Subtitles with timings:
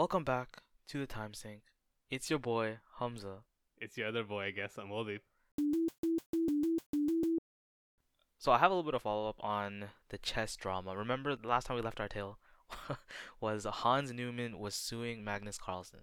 [0.00, 1.60] Welcome back to the time sink.
[2.10, 3.40] It's your boy Hamza.
[3.76, 4.78] It's your other boy, I guess.
[4.78, 5.20] I'm Oldeep.
[8.38, 10.96] So I have a little bit of follow up on the chess drama.
[10.96, 12.38] Remember the last time we left our tale
[13.42, 16.00] was Hans Niemann was suing Magnus Carlsen.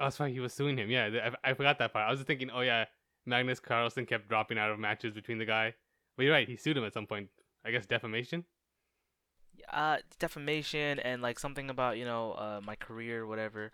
[0.00, 0.90] Oh, that's why he was suing him.
[0.90, 2.08] Yeah, I, I forgot that part.
[2.08, 2.86] I was just thinking, oh yeah,
[3.24, 5.74] Magnus Carlsen kept dropping out of matches between the guy.
[6.16, 7.28] But you're right, he sued him at some point.
[7.64, 8.46] I guess defamation.
[9.72, 13.72] Uh, defamation and like something about you know uh my career whatever.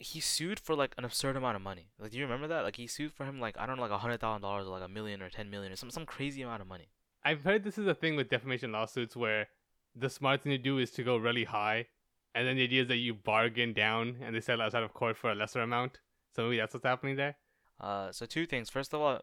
[0.00, 1.88] He sued for like an absurd amount of money.
[1.98, 2.62] Like, do you remember that?
[2.62, 4.70] Like, he sued for him like I don't know, like a hundred thousand dollars or
[4.70, 6.88] like a million or ten million or some some crazy amount of money.
[7.24, 9.48] I've heard this is a thing with defamation lawsuits where
[9.96, 11.86] the smart thing to do is to go really high,
[12.34, 15.16] and then the idea is that you bargain down and they settle outside of court
[15.16, 15.98] for a lesser amount.
[16.34, 17.36] So maybe that's what's happening there.
[17.80, 18.70] Uh, so two things.
[18.70, 19.20] First of all,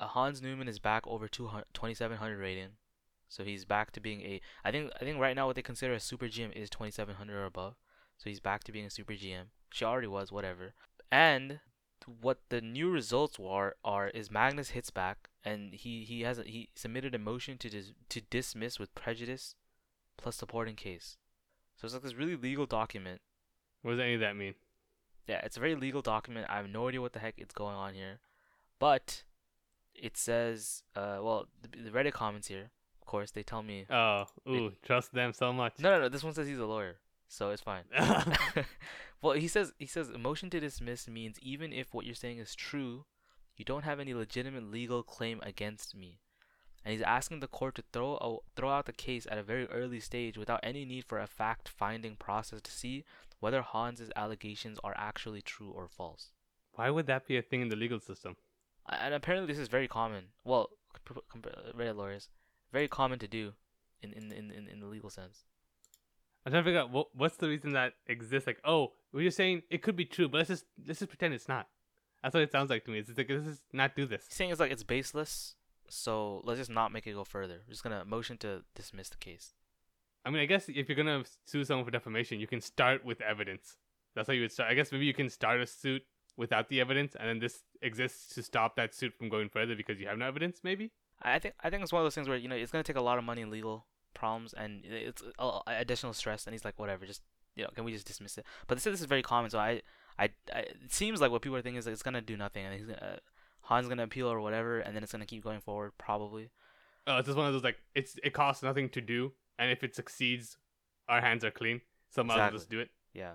[0.00, 2.70] uh, Hans Niemann is back over 200 2700 rating.
[3.28, 4.40] So he's back to being a.
[4.64, 7.44] I think I think right now what they consider a super GM is 2700 or
[7.44, 7.74] above.
[8.16, 9.46] So he's back to being a super GM.
[9.72, 10.72] She already was, whatever.
[11.10, 11.60] And
[12.20, 16.44] what the new results are are is Magnus hits back and he he has a,
[16.44, 19.54] he submitted a motion to dis, to dismiss with prejudice
[20.16, 21.16] plus supporting case.
[21.76, 23.20] So it's like this really legal document.
[23.82, 24.54] What does any of that mean?
[25.28, 26.46] Yeah, it's a very legal document.
[26.48, 28.20] I have no idea what the heck is going on here,
[28.78, 29.24] but
[29.94, 32.70] it says, uh, well, the, the Reddit comments here,
[33.06, 35.74] course, they tell me, Oh, ooh, trust them so much.
[35.78, 36.96] no, no, no, this one says he's a lawyer,
[37.28, 37.84] so it's fine.
[39.22, 42.54] well, he says he says motion to dismiss means even if what you're saying is
[42.54, 43.04] true,
[43.56, 46.20] you don't have any legitimate legal claim against me.
[46.84, 49.66] And he's asking the court to throw a, throw out the case at a very
[49.66, 53.04] early stage without any need for a fact-finding process to see
[53.40, 56.30] whether Hans's allegations are actually true or false.
[56.74, 58.36] Why would that be a thing in the legal system?
[58.88, 60.26] And apparently this is very common.
[60.44, 62.28] Well, comp- comp- lawyers,
[62.76, 63.54] very common to do
[64.02, 65.44] in in, in, in in the legal sense.
[66.44, 68.46] I'm trying to figure out what, what's the reason that exists.
[68.46, 71.32] Like, oh, we're just saying it could be true, but let's just let's just pretend
[71.32, 71.66] it's not.
[72.22, 72.98] That's what it sounds like to me.
[72.98, 74.24] It's like let's just not do this.
[74.28, 75.54] He's saying it's like it's baseless,
[75.88, 77.58] so let's just not make it go further.
[77.66, 79.54] We're just gonna motion to dismiss the case.
[80.24, 83.20] I mean, I guess if you're gonna sue someone for defamation, you can start with
[83.22, 83.78] evidence.
[84.14, 84.70] That's how you would start.
[84.70, 86.02] I guess maybe you can start a suit
[86.36, 89.98] without the evidence, and then this exists to stop that suit from going further because
[89.98, 90.60] you have no evidence.
[90.62, 90.92] Maybe.
[91.22, 92.96] I think I think it's one of those things where you know it's gonna take
[92.96, 96.46] a lot of money in legal problems and it's uh, additional stress.
[96.46, 97.22] And he's like, whatever, just
[97.54, 98.44] you know, can we just dismiss it?
[98.66, 99.82] But this is, this is very common, so I,
[100.18, 102.64] I, I it seems like what people are thinking is like it's gonna do nothing,
[102.64, 103.16] and he's gonna, uh,
[103.62, 106.50] Hans gonna appeal or whatever, and then it's gonna keep going forward probably.
[107.06, 109.82] Oh, it's just one of those like it's it costs nothing to do, and if
[109.82, 110.56] it succeeds,
[111.08, 111.80] our hands are clean.
[112.10, 112.58] So might as well Exactly.
[112.58, 112.90] just do it.
[113.14, 113.32] Yeah.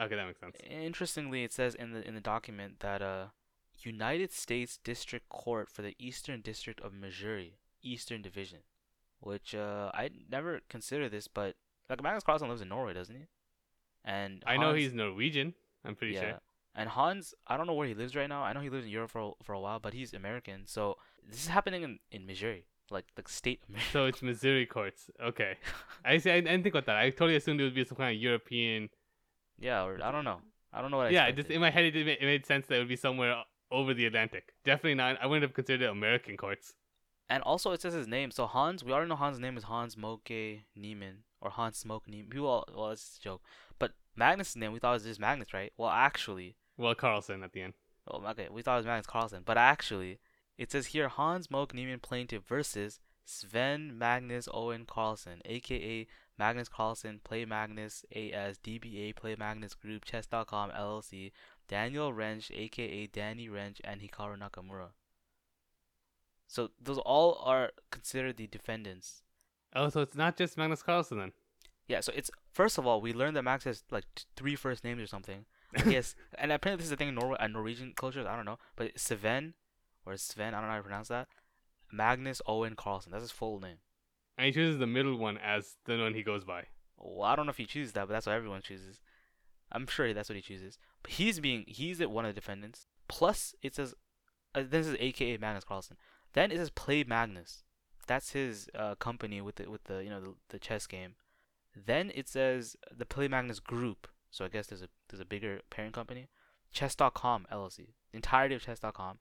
[0.00, 0.56] Okay, that makes sense.
[0.68, 3.26] Interestingly, it says in the in the document that uh,
[3.82, 8.60] United States District Court for the Eastern District of Missouri, Eastern Division,
[9.20, 11.56] which uh, I never considered this, but
[11.88, 13.26] like Magnus Carlsen lives in Norway, doesn't he?
[14.04, 15.54] And I know he's Norwegian.
[15.84, 16.20] I'm pretty yeah.
[16.20, 16.40] sure.
[16.74, 18.42] And Hans, I don't know where he lives right now.
[18.42, 20.66] I know he lived in Europe for a- for a while, but he's American.
[20.66, 20.98] So
[21.28, 23.90] this is happening in, in Missouri, like the state of Missouri.
[23.92, 25.10] So it's Missouri courts.
[25.22, 25.56] Okay.
[26.04, 26.30] I see.
[26.30, 26.96] I didn't think about that.
[26.96, 28.88] I totally assumed it would be some kind of European.
[29.58, 30.40] yeah, or I don't know.
[30.72, 31.42] I don't know what I yeah, expected.
[31.42, 33.92] just in my head, it, did it made sense that it would be somewhere over
[33.94, 34.54] the Atlantic.
[34.64, 35.18] Definitely not.
[35.20, 36.74] I wouldn't have considered it American courts.
[37.28, 38.30] And also, it says his name.
[38.30, 40.30] So Hans, we already know Hans' name is Hans Moke
[40.76, 42.30] Niemann or Hans Smoke Niemann.
[42.30, 43.42] People, all, well, that's just a joke.
[43.78, 45.72] But Magnus' name, we thought it was just Magnus, right?
[45.76, 47.74] Well, actually, Well, Carlson at the end.
[48.06, 50.18] Oh, well, okay, we thought it was Magnus Carlsen, but actually,
[50.58, 56.06] it says here Hans Moke Niemann plaintiff versus Sven Magnus Owen Carlsen, aka
[56.38, 61.32] Magnus Carlsen, Play Magnus AS, DBA Play Magnus Group, Chess.com LLC,
[61.68, 64.88] Daniel Rensch, aka Danny Rensch, and Hikaru Nakamura.
[66.46, 69.22] So those all are considered the defendants.
[69.74, 71.32] Oh, so it's not just Magnus Carlsen then.
[71.88, 74.84] Yeah, so it's first of all we learned that Max has like t- three first
[74.84, 75.46] names or something.
[75.86, 78.26] yes, and apparently this is a thing in Norway, uh, Norwegian cultures.
[78.26, 79.54] I don't know, but Sven
[80.06, 81.28] or Sven, I don't know how to pronounce that.
[81.92, 83.12] Magnus Owen Carlsen.
[83.12, 83.78] That's his full name.
[84.36, 86.64] And he chooses the middle one as the one he goes by.
[86.98, 89.00] Well, I don't know if he chooses that, but that's what everyone chooses.
[89.74, 90.78] I'm sure that's what he chooses.
[91.02, 92.86] But he's being he's the- one of the defendants.
[93.08, 93.94] Plus, it says
[94.54, 95.96] uh, this is AKA Magnus Carlsen.
[96.32, 97.64] Then it says Play Magnus.
[98.06, 101.14] That's his uh, company with the with the you know the, the chess game.
[101.74, 104.08] Then it says the Play Magnus Group.
[104.30, 106.28] So I guess there's a there's a bigger parent company.
[106.72, 107.88] Chess.com LLC.
[108.12, 109.18] Entirety of Chess.com.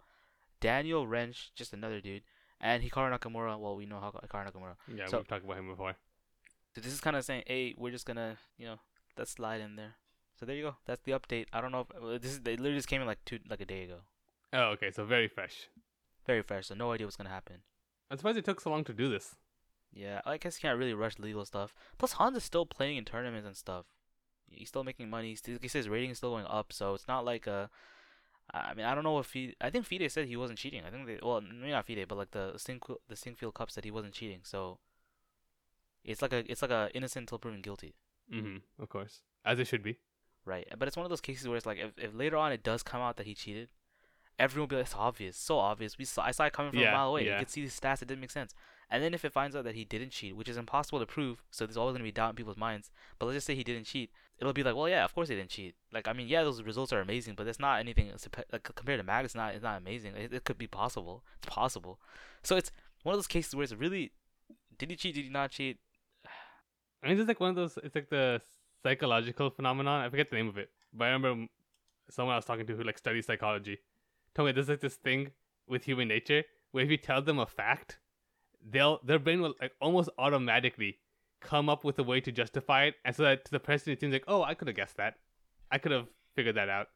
[0.60, 2.24] Daniel Rensch, just another dude,
[2.60, 3.60] and Hikaru Nakamura.
[3.60, 4.76] Well, we know how Hikaru Nakamura.
[4.94, 5.96] Yeah, So- we've talked about him before.
[6.74, 8.78] So this is kind of saying, hey, we're just gonna, you know,
[9.18, 9.96] let's slide in there.
[10.40, 10.76] So there you go.
[10.86, 11.46] That's the update.
[11.54, 12.40] I don't know if this is.
[12.42, 14.00] They literally just came in like two, like a day ago.
[14.52, 15.70] Oh, okay, so very fresh.
[16.26, 16.68] Very fresh.
[16.68, 17.58] So no idea what's gonna happen.
[18.10, 19.36] I'm surprised it took so long to do this.
[19.94, 21.74] Yeah, I guess you can't really rush legal stuff.
[21.98, 23.86] Plus, Hans is still playing in tournaments and stuff.
[24.50, 25.30] He's still making money.
[25.30, 27.70] He's still, he says rating is still going up, so it's not like a.
[28.54, 29.56] I mean, I don't know if he.
[29.62, 30.82] I think Fide said he wasn't cheating.
[30.86, 31.20] I think they.
[31.22, 34.42] Well, maybe not Fide, but like the Sink the Sinquefield Cup said he wasn't cheating.
[34.44, 34.80] So.
[36.04, 37.96] It's like a it's like a innocent until proven guilty.
[38.30, 38.58] Mm-hmm.
[38.82, 40.00] Of course, as it should be.
[40.45, 42.63] Right, but it's one of those cases where it's like if, if later on it
[42.63, 43.69] does come out that he cheated,
[44.38, 45.98] everyone will be like, it's obvious, so obvious.
[45.98, 47.25] We saw I saw it coming from Yeah, a mile away.
[47.25, 47.34] yeah.
[47.34, 48.54] You could see the stats; it didn't make sense.
[48.90, 51.42] And then if it finds out that he didn't cheat, which is impossible to prove,
[51.50, 52.92] so there's always gonna be doubt in people's minds.
[53.18, 55.36] But let's just say he didn't cheat, it'll be like, well, yeah, of course he
[55.36, 55.75] didn't cheat.
[55.94, 58.12] Like, I mean, yeah, those results are amazing, but it's not anything
[58.51, 59.24] like compared to Mag.
[59.24, 59.54] It's not.
[59.56, 60.16] It's not amazing.
[60.18, 61.24] It, it could be possible.
[61.38, 62.00] It's possible.
[62.44, 62.72] So it's
[63.04, 64.12] one of those cases where it's really,
[64.78, 65.16] did he cheat?
[65.16, 65.78] Did he not cheat?
[67.01, 67.78] I mean, it's like one of those.
[67.81, 68.42] It's like the
[68.84, 70.02] psychological phenomenon.
[70.06, 71.48] I forget the name of it, but I remember
[72.10, 73.80] someone I was talking to who like studies psychology
[74.36, 75.32] told me there's like this thing
[75.68, 78.00] with human nature where if you tell them a fact,
[78.68, 80.98] they'll their brain will like almost automatically
[81.40, 84.00] come up with a way to justify it, and so that to the person it
[84.00, 85.16] seems like, oh, I could have guessed that,
[85.72, 86.88] I could have figured that out.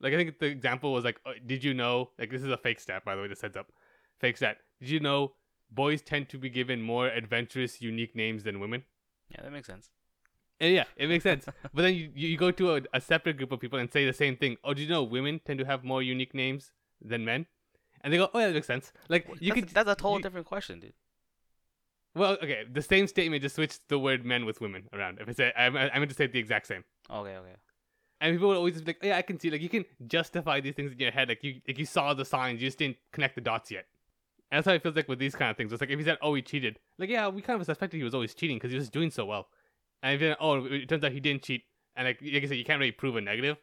[0.00, 2.10] Like I think the example was like, uh, did you know?
[2.18, 3.28] Like this is a fake stat, by the way.
[3.28, 3.72] This heads up,
[4.20, 4.58] fake stat.
[4.80, 5.32] Did you know
[5.70, 8.84] boys tend to be given more adventurous, unique names than women?
[9.28, 9.90] Yeah, that makes sense.
[10.60, 11.44] And yeah, it makes sense.
[11.72, 14.12] but then you, you go to a, a separate group of people and say the
[14.12, 14.56] same thing.
[14.64, 17.46] Oh, do you know women tend to have more unique names than men?
[18.02, 18.92] And they go, oh yeah, that makes sense.
[19.08, 20.94] Like you that's, could, that's a total you- different question, dude.
[22.14, 25.18] well, okay, the same statement just switched the word men with women around.
[25.20, 26.84] If I say, I, I meant to say the exact same.
[27.10, 27.54] Okay, okay.
[28.20, 29.50] And people would always be like, oh, yeah, I can see.
[29.50, 31.28] Like you can justify these things in your head.
[31.28, 33.86] Like you, like you saw the signs, you just didn't connect the dots yet.
[34.50, 35.72] And that's how it feels like with these kind of things.
[35.72, 36.80] It's like if he said, oh, he cheated.
[36.98, 39.24] Like yeah, we kind of suspected he was always cheating because he was doing so
[39.24, 39.48] well.
[40.02, 41.62] And then, oh, it turns out he didn't cheat.
[41.96, 43.56] And like, like I said, you can't really prove a negative.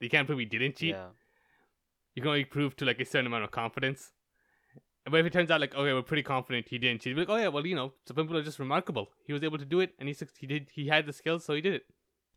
[0.00, 0.90] You can't prove he didn't cheat.
[0.90, 1.08] Yeah.
[2.14, 4.12] You can only prove to like a certain amount of confidence.
[5.04, 7.36] But if it turns out like okay, we're pretty confident he didn't cheat, like oh
[7.36, 9.08] yeah, well you know, some people are just remarkable.
[9.24, 11.54] He was able to do it, and he he did he had the skills, so
[11.54, 11.84] he did it.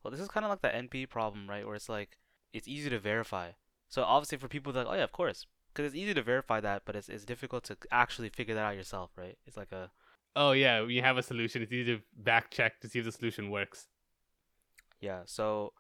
[0.02, 1.66] Well, this is kind of like the NP problem, right?
[1.66, 2.18] Where it's like
[2.54, 3.52] it's easy to verify.
[3.90, 6.84] So obviously for people that oh yeah, of course, because it's easy to verify that,
[6.86, 9.38] but it's it's difficult to actually figure that out yourself, right?
[9.46, 9.92] It's like a
[10.36, 13.12] Oh yeah, we have a solution, it's easy to back check to see if the
[13.12, 13.88] solution works.
[15.00, 15.22] yeah.
[15.26, 15.74] So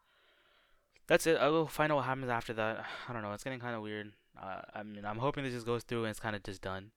[1.07, 1.37] that's it.
[1.37, 2.85] I will find out what happens after that.
[3.09, 3.31] I don't know.
[3.33, 4.11] It's getting kind of weird.
[4.41, 6.91] Uh, I mean, I'm hoping this just goes through and it's kind of just done.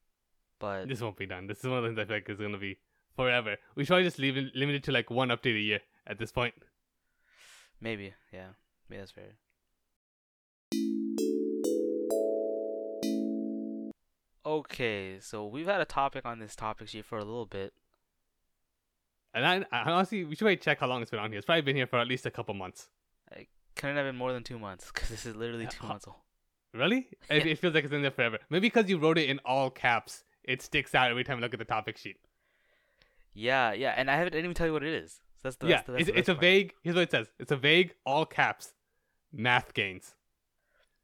[0.59, 1.47] But This won't be done.
[1.47, 2.79] This is one of the things I feel like is gonna be
[3.15, 3.57] forever.
[3.75, 6.33] We should probably just leave it limited to like one update a year at this
[6.33, 6.55] point.
[7.81, 8.49] maybe, yeah,
[8.89, 9.37] maybe that's fair.
[14.47, 17.73] Okay, so we've had a topic on this topic sheet for a little bit.
[19.35, 21.39] And I, I honestly, we should probably check how long it's been on here.
[21.39, 22.89] It's probably been here for at least a couple months.
[23.33, 25.89] It couldn't have been more than two months because this is literally uh, two ho-
[25.89, 26.17] months old.
[26.73, 27.09] Really?
[27.31, 28.39] It, it feels like it's in there forever.
[28.49, 31.53] Maybe because you wrote it in all caps, it sticks out every time I look
[31.53, 32.17] at the topic sheet.
[33.35, 35.21] Yeah, yeah, and I haven't I even tell you what it is.
[35.43, 36.73] So that's the yeah, that's the, that's it's, the it's a vague.
[36.83, 37.27] Here's what it says.
[37.39, 38.73] It's a vague, all caps,
[39.33, 40.16] math gains.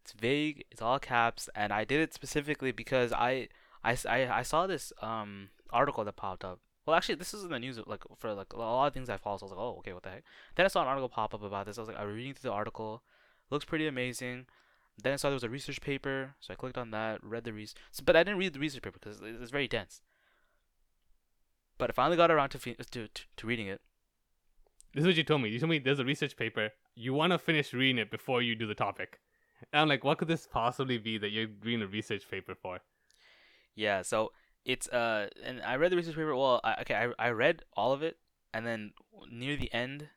[0.03, 0.65] It's vague.
[0.71, 3.49] It's all caps, and I did it specifically because I
[3.85, 6.61] I, I, I saw this um article that popped up.
[6.85, 7.79] Well, actually, this is in the news.
[7.87, 9.93] Like for like a lot of things I follow, so I was like, oh, okay,
[9.93, 10.25] what the heck?
[10.57, 11.79] Then I saw an article pop up about this.
[11.79, 13.03] I was like, I was reading through the article.
[13.51, 14.47] Looks pretty amazing.
[15.03, 17.53] Then I saw there was a research paper, so I clicked on that, read the
[17.53, 20.03] research, but I didn't read the research paper because it's very dense.
[21.79, 23.81] But I finally got around to to, to to reading it.
[24.93, 25.49] This is what you told me.
[25.49, 26.71] You told me there's a research paper.
[26.95, 29.21] You want to finish reading it before you do the topic.
[29.73, 32.81] And I'm like, what could this possibly be that you're reading a research paper for?
[33.75, 34.33] Yeah, so
[34.65, 36.35] it's uh, and I read the research paper.
[36.37, 38.19] Well, I, okay, I I read all of it,
[38.53, 38.93] and then
[39.31, 40.09] near the end,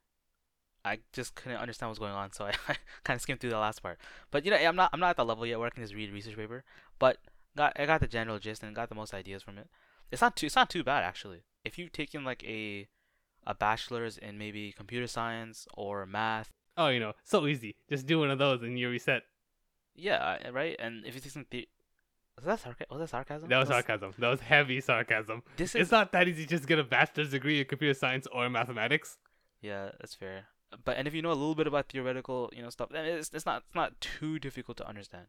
[0.84, 3.82] I just couldn't understand what's going on, so I, kind of skimmed through the last
[3.82, 4.00] part.
[4.32, 5.96] But you know, I'm not I'm not at the level yet where I can just
[5.96, 6.64] read research paper,
[7.00, 7.18] but
[7.56, 9.68] got I got the general gist and got the most ideas from it.
[10.12, 11.44] It's not too it's not too bad actually.
[11.64, 12.88] If you've taken like a
[13.48, 17.76] a bachelor's in maybe computer science or math, Oh, you know, so easy.
[17.90, 19.24] Just do one of those and you're reset.
[19.96, 20.76] Yeah, uh, right.
[20.80, 21.68] And if you take some the
[22.38, 22.88] was that sarcasm?
[22.90, 23.50] Was that sarcasm?
[23.50, 24.14] That was sarcasm.
[24.18, 25.42] That was heavy sarcasm.
[25.56, 28.50] This is It's not that easy just get a bachelor's degree in computer science or
[28.50, 29.18] mathematics.
[29.62, 30.48] Yeah, that's fair.
[30.84, 33.30] But and if you know a little bit about theoretical, you know, stuff, then it's
[33.34, 35.28] it's not it's not too difficult to understand,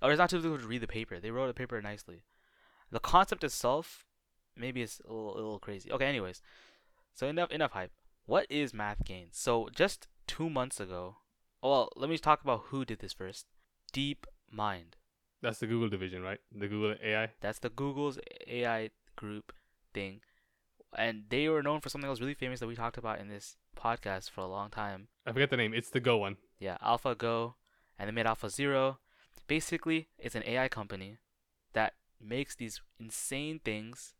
[0.00, 1.20] or it's not too difficult to read the paper.
[1.20, 2.22] They wrote the paper nicely.
[2.90, 4.06] The concept itself,
[4.56, 5.92] maybe it's a little, a little crazy.
[5.92, 6.40] Okay, anyways,
[7.14, 7.92] so enough enough hype.
[8.24, 9.36] What is math gains?
[9.36, 11.16] So just two months ago,
[11.62, 13.46] well, let me talk about who did this first.
[13.92, 14.96] Deep Mind.
[15.42, 16.38] That's the Google division, right?
[16.52, 17.30] The Google AI.
[17.40, 19.52] That's the Google's AI group
[19.94, 20.20] thing,
[20.96, 23.28] and they were known for something that was really famous that we talked about in
[23.28, 25.08] this podcast for a long time.
[25.26, 25.72] I forget the name.
[25.72, 26.36] It's the Go one.
[26.58, 27.54] Yeah, AlphaGo,
[27.98, 28.98] and they made AlphaZero.
[29.46, 31.16] Basically, it's an AI company
[31.72, 34.14] that makes these insane things,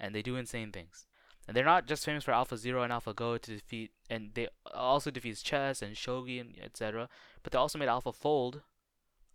[0.00, 1.06] and they do insane things.
[1.46, 5.42] And they're not just famous for AlphaZero and AlphaGo to defeat, and they also defeats
[5.42, 7.08] chess and shogi and etc.
[7.42, 8.62] But they also made AlphaFold,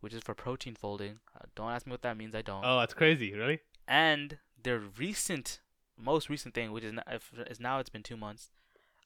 [0.01, 1.19] which is for protein folding.
[1.35, 2.35] Uh, don't ask me what that means.
[2.35, 2.63] I don't.
[2.65, 3.33] Oh, that's crazy.
[3.33, 3.59] Really?
[3.87, 5.59] And their recent,
[5.97, 8.49] most recent thing, which is, n- if- is now it's been two months,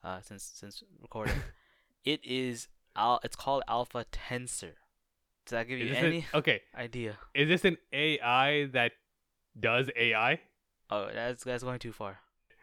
[0.03, 1.35] uh, since since recording.
[2.05, 4.73] it is al- It's called Alpha Tensor.
[5.45, 6.61] Does that give you this an- any okay.
[6.75, 7.17] idea?
[7.33, 8.93] Is this an AI that
[9.59, 10.39] does AI?
[10.89, 12.19] Oh, that's that's going too far.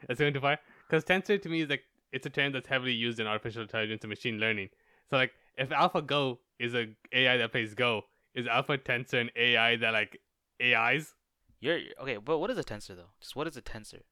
[0.07, 0.59] That's going too far.
[0.89, 1.83] Because tensor to me is like
[2.13, 4.69] it's a term that's heavily used in artificial intelligence and machine learning.
[5.11, 8.03] So like if AlphaGo is a AI that plays Go,
[8.39, 10.21] is Alpha Tensor an AI that like
[10.63, 11.15] AIs?
[11.61, 13.11] You're okay, but what is a tensor though?
[13.21, 14.03] Just what is a tensor?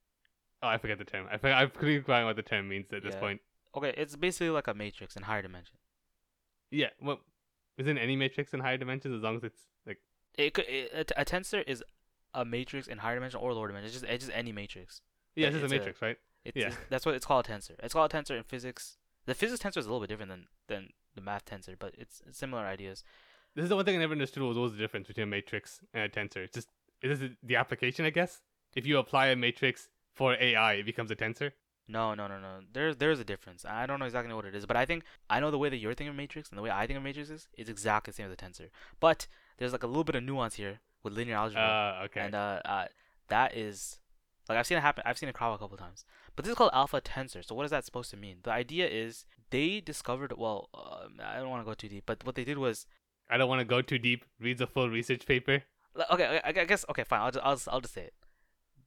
[0.63, 1.27] Oh, I forget the term.
[1.31, 3.21] I forget, I've completely forgotten what the term means at this Yeah.
[3.21, 3.41] point.
[3.77, 5.77] Okay, it's basically like a matrix in higher dimension.
[6.71, 6.91] Yeah.
[7.01, 7.21] Well,
[7.79, 9.99] isn't any matrix in higher dimensions as long as it's like
[10.37, 11.85] It could it, a, a tensor is
[12.35, 13.87] a matrix in higher dimension or lower dimension.
[13.87, 15.03] It's just it's just any matrix.
[15.37, 16.19] yeah, it's just a it's a- matrix, right?
[16.45, 16.67] It's, Yeah.
[16.69, 17.77] it's- that's what it's called a tensor.
[17.83, 18.99] It's called a tensor in physics.
[19.27, 22.23] The physics tensor is a little bit different than than the math tensor, but it's
[22.33, 23.05] similar ideas.
[23.57, 25.27] This is the one thing I never understood was what was the difference between a
[25.27, 26.45] matrix and a tensor.
[26.45, 26.69] It's just
[27.03, 28.43] is this the application, I guess?
[28.75, 31.53] If you apply a matrix for AI, it becomes a tensor.
[31.89, 32.59] No, no, no, no.
[32.71, 33.65] There's there's a difference.
[33.65, 35.79] I don't know exactly what it is, but I think I know the way that
[35.79, 38.27] you're thinking of matrix and the way I think of matrices is exactly the same
[38.27, 38.69] as a tensor.
[39.01, 41.63] But there's like a little bit of nuance here with linear algebra.
[41.63, 42.21] Uh, okay.
[42.21, 42.87] And uh, uh,
[43.29, 44.01] that is
[44.51, 45.03] like I've seen it happen.
[45.07, 46.05] I've seen it crop a couple times.
[46.35, 47.43] But this is called alpha tensor.
[47.43, 48.39] So what is that supposed to mean?
[48.43, 50.35] The idea is they discovered.
[50.37, 52.87] Well, um, I don't want to go too deep, but what they did was
[53.29, 54.25] I don't want to go too deep.
[54.41, 55.63] Read the full research paper.
[56.13, 56.41] Okay.
[56.45, 57.21] I, I guess okay, fine.
[57.21, 58.15] I'll just, I'll just, I'll just say it.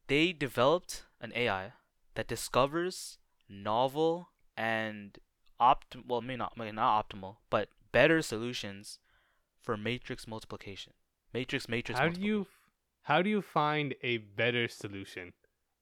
[0.07, 1.73] They developed an AI
[2.15, 3.17] that discovers
[3.47, 5.17] novel and
[5.59, 8.99] opt well maybe not maybe not optimal but better solutions
[9.61, 10.93] for matrix multiplication.
[11.33, 11.99] Matrix matrix.
[11.99, 12.47] how do you
[13.03, 15.33] how do you find a better solution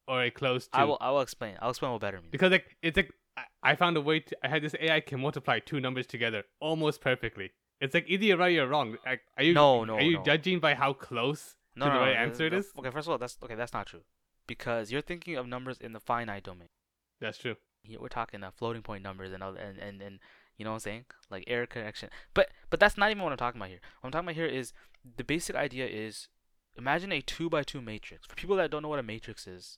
[0.07, 0.77] or a close to?
[0.77, 1.57] I will I will explain.
[1.61, 2.31] I'll explain what better means.
[2.31, 4.37] because like it's like I- I found a way to.
[4.43, 7.51] I had this AI can multiply two numbers together almost perfectly.
[7.79, 8.97] It's like either you're right or you're wrong.
[9.05, 10.23] Like, are you No, no, are you no.
[10.23, 12.71] judging by how close No, to no, the right answer it is?
[12.77, 13.55] Okay, first of all, that's okay.
[13.55, 14.01] That's not true,
[14.47, 16.69] because you're thinking of numbers in the finite domain.
[17.19, 17.55] That's true.
[17.83, 20.19] Here we're talking uh, floating point numbers and all, and, and and
[20.57, 22.09] you know what I'm saying, like error correction.
[22.33, 23.79] But but that's not even what I'm talking about here.
[24.01, 24.73] What I'm talking about here is
[25.15, 26.27] the basic idea is
[26.77, 28.25] imagine a two by two matrix.
[28.25, 29.77] For people that don't know what a matrix is,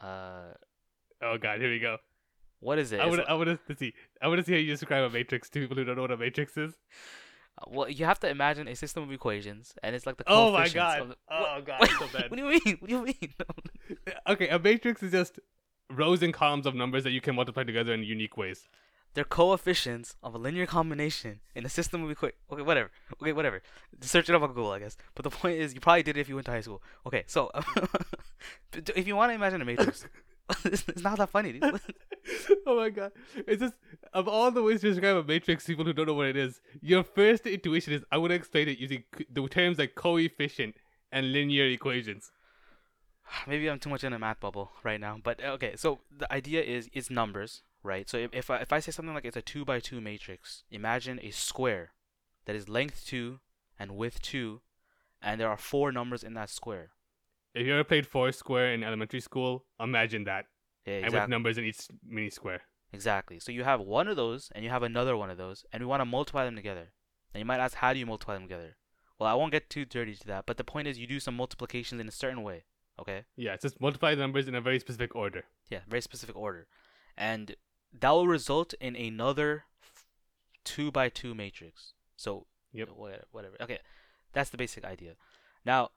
[0.00, 0.54] uh,
[1.22, 1.98] Oh god, here we go.
[2.64, 3.00] What is it?
[3.00, 3.92] I It's would I would to see.
[4.22, 6.10] I want to see how you describe a matrix to people who don't know what
[6.10, 6.72] a matrix is.
[7.58, 10.50] uh, well, you have to imagine a system of equations, and it's like the Oh
[10.52, 11.00] my coefficients god.
[11.02, 12.26] of the- Oh what- god, what, so bad.
[12.30, 12.76] what do you mean?
[12.80, 13.34] What do you mean?
[14.32, 15.38] Okay, a matrix is just
[15.90, 18.66] rows and columns of numbers that you can multiply together in unique ways.
[19.12, 22.40] They're coefficients of a linear combination in a system of equations.
[22.50, 22.90] Okay, whatever.
[23.22, 23.62] Okay, whatever.
[24.00, 24.96] Search it up on Google, I guess.
[25.14, 26.82] But the point is, you probably did it if you went to high school.
[27.06, 27.48] Okay, so
[28.96, 30.04] if you want to imagine a matrix,
[30.64, 31.52] it's, it's not that funny.
[31.52, 31.80] Dude.
[32.66, 33.12] oh my god.
[33.34, 33.74] It's just
[34.12, 36.60] of all the ways to describe a matrix people who don't know what it is,
[36.80, 40.76] your first intuition is I would explain it using the terms like coefficient
[41.10, 42.30] and linear equations.
[43.46, 45.18] Maybe I'm too much in a math bubble right now.
[45.22, 48.08] But uh, okay, so the idea is it's numbers, right?
[48.08, 50.64] So if if I, if I say something like it's a two by two matrix,
[50.70, 51.92] imagine a square
[52.46, 53.40] that is length two
[53.78, 54.60] and width two,
[55.22, 56.90] and there are four numbers in that square.
[57.54, 60.46] If you ever played Foursquare in elementary school, imagine that.
[60.86, 62.62] Yeah, And with numbers in each mini square.
[62.92, 63.38] Exactly.
[63.40, 65.86] So you have one of those and you have another one of those, and we
[65.86, 66.92] want to multiply them together.
[67.32, 68.76] And you might ask, how do you multiply them together?
[69.18, 71.36] Well, I won't get too dirty to that, but the point is you do some
[71.36, 72.64] multiplications in a certain way.
[72.98, 73.24] Okay?
[73.36, 75.44] Yeah, it's just multiply the numbers in a very specific order.
[75.70, 76.66] Yeah, very specific order.
[77.16, 77.56] And
[78.00, 80.04] that will result in another f-
[80.64, 81.94] two by two matrix.
[82.16, 82.88] So, Yep.
[83.30, 83.56] Whatever.
[83.60, 83.78] Okay,
[84.32, 85.12] that's the basic idea.
[85.64, 85.90] Now,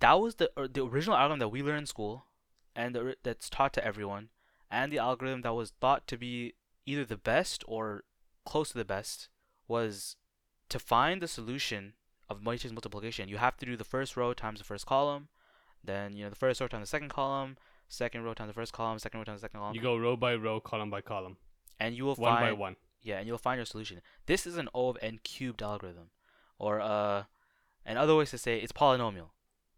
[0.00, 2.26] that was the or the original algorithm that we learned in school,
[2.74, 4.28] and the, that's taught to everyone,
[4.70, 6.54] and the algorithm that was thought to be
[6.86, 8.04] either the best or
[8.44, 9.28] close to the best
[9.68, 10.16] was
[10.68, 11.92] to find the solution
[12.28, 13.28] of matrix multiplication.
[13.28, 15.28] You have to do the first row times the first column,
[15.84, 17.56] then you know the first row times the second column,
[17.88, 20.16] second row times the first column, second row times the second column, You go row
[20.16, 21.36] by row, column by column,
[21.78, 22.76] and you will one find by one.
[23.02, 24.00] yeah, and you'll find your solution.
[24.26, 26.10] This is an O of n cubed algorithm,
[26.58, 27.24] or uh,
[27.84, 29.30] and other ways to say it's polynomial.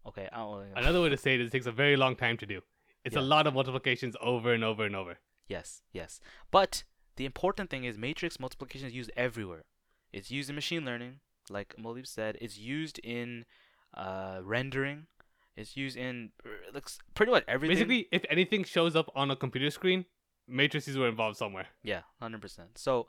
[0.07, 0.75] Okay, I don't know.
[0.75, 2.61] Another way to say it is it takes a very long time to do.
[3.03, 5.17] It's a lot of multiplications over and over and over.
[5.47, 6.19] Yes, yes.
[6.49, 6.83] But
[7.17, 9.65] the important thing is matrix multiplication is used everywhere.
[10.11, 11.19] It's used in machine learning,
[11.49, 12.37] like Molib said.
[12.41, 13.45] It's used in
[13.93, 15.07] uh, rendering.
[15.55, 17.75] It's used in uh, like pretty much everything.
[17.75, 20.05] Basically, if anything shows up on a computer screen,
[20.47, 21.67] matrices were involved somewhere.
[21.83, 22.77] Yeah, hundred percent.
[22.77, 23.07] So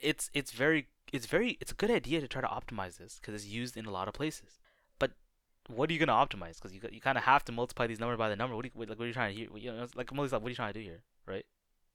[0.00, 3.34] it's it's very it's very it's a good idea to try to optimize this because
[3.34, 4.58] it's used in a lot of places.
[5.68, 6.56] What are you gonna optimize?
[6.56, 8.54] Because you you kind of have to multiply these numbers by the number.
[8.54, 9.48] What do you, like what are you trying to hear?
[9.56, 11.44] You know, like Molly's like, what are you trying to do here, right?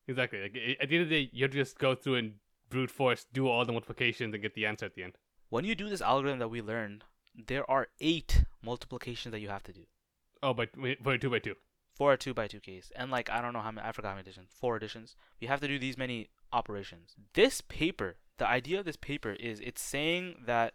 [0.07, 0.41] Exactly.
[0.41, 2.33] Like at the end of the day, you have to just go through and
[2.69, 5.13] brute force do all the multiplications and get the answer at the end.
[5.49, 7.03] When you do this algorithm that we learned,
[7.47, 9.81] there are eight multiplications that you have to do
[10.43, 10.69] Oh, but
[11.03, 11.55] for a two by two.
[11.93, 13.87] for a two by two case, and like I don't know how many.
[13.87, 14.49] I forgot how many additions.
[14.59, 15.15] Four additions.
[15.39, 17.15] You have to do these many operations.
[17.33, 20.73] This paper, the idea of this paper is it's saying that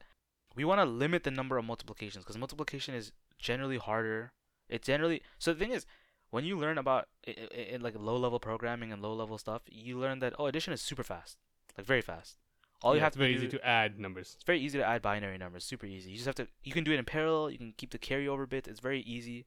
[0.57, 4.33] we want to limit the number of multiplications because multiplication is generally harder.
[4.69, 5.87] It generally so the thing is
[6.31, 9.63] when you learn about i i in like low level programming and low level stuff,
[9.69, 11.37] you learn that oh addition is super fast,
[11.77, 12.37] like very fast.
[12.83, 14.33] All you have to very do, easy to add numbers.
[14.35, 16.11] it's very easy to add binary numbers, super easy.
[16.11, 17.51] You just have to you can do it in parallel.
[17.51, 18.69] You can keep the carryover bit.
[18.69, 19.47] It's very easy,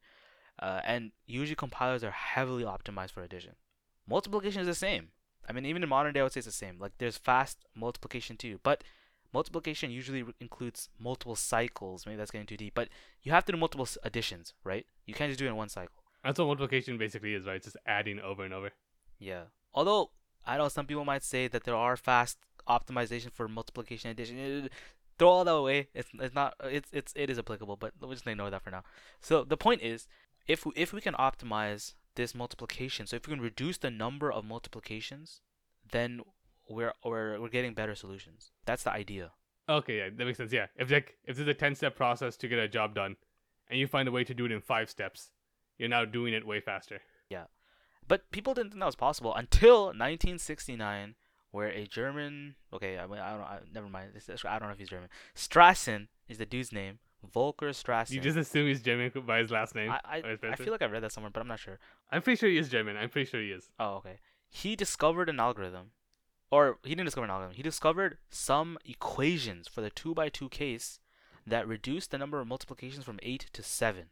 [0.62, 3.54] uh, and usually compilers are heavily optimized for addition.
[4.08, 5.10] Multiplication is the same.
[5.48, 6.80] I mean, even in modern day, I would say it's the same.
[6.80, 8.84] Like there's fast multiplication too, but
[9.34, 12.06] multiplication usually re- includes multiple cycles.
[12.06, 12.90] Maybe that's getting too deep, but
[13.24, 14.86] you have to do multiple additions, right?
[15.06, 16.04] You can't just do it in one cycle.
[16.24, 17.56] That's what multiplication basically is, right?
[17.56, 18.72] It's just adding over and over.
[19.20, 19.44] Yeah.
[19.74, 20.12] Although
[20.46, 24.70] I know some people might say that there are fast optimization for multiplication addition.
[25.18, 25.90] Throw all that away.
[25.94, 28.84] It's it's not it's it's it is applicable, but we'll just ignore that for now.
[29.20, 30.08] So the point is,
[30.48, 34.32] if we, if we can optimize this multiplication, so if we can reduce the number
[34.32, 35.42] of multiplications,
[35.92, 36.22] then
[36.70, 38.52] we're we're we're getting better solutions.
[38.66, 39.32] That's the idea.
[39.68, 40.54] Okay, yeah, that makes sense.
[40.54, 43.16] Yeah, if like if there's a ten step process to get a job done,
[43.70, 45.32] and you find a way to do it in five steps,
[45.78, 47.00] you're now doing it way faster.
[47.30, 47.46] Yeah,
[48.08, 51.16] but people didn't think that was possible until 1969,
[51.52, 54.12] where a German, okay, I, mean, I don't, I, never mind.
[54.16, 55.10] I don't know if he's German.
[55.36, 57.00] Strassen is the dude's name.
[57.34, 58.12] Volker Strassen.
[58.12, 59.92] You just assume he's German by his last name.
[59.92, 61.78] I, I, I feel like I read that somewhere, but I'm not sure.
[62.12, 62.96] I'm pretty sure he is German.
[62.98, 63.70] I'm pretty sure he is.
[63.80, 64.20] Oh, okay.
[64.50, 65.92] He discovered an algorithm,
[66.52, 67.56] or he didn't discover an algorithm.
[67.56, 71.00] He discovered some equations for the two by two case
[71.46, 74.06] that reduced the number of multiplications from eight to seven.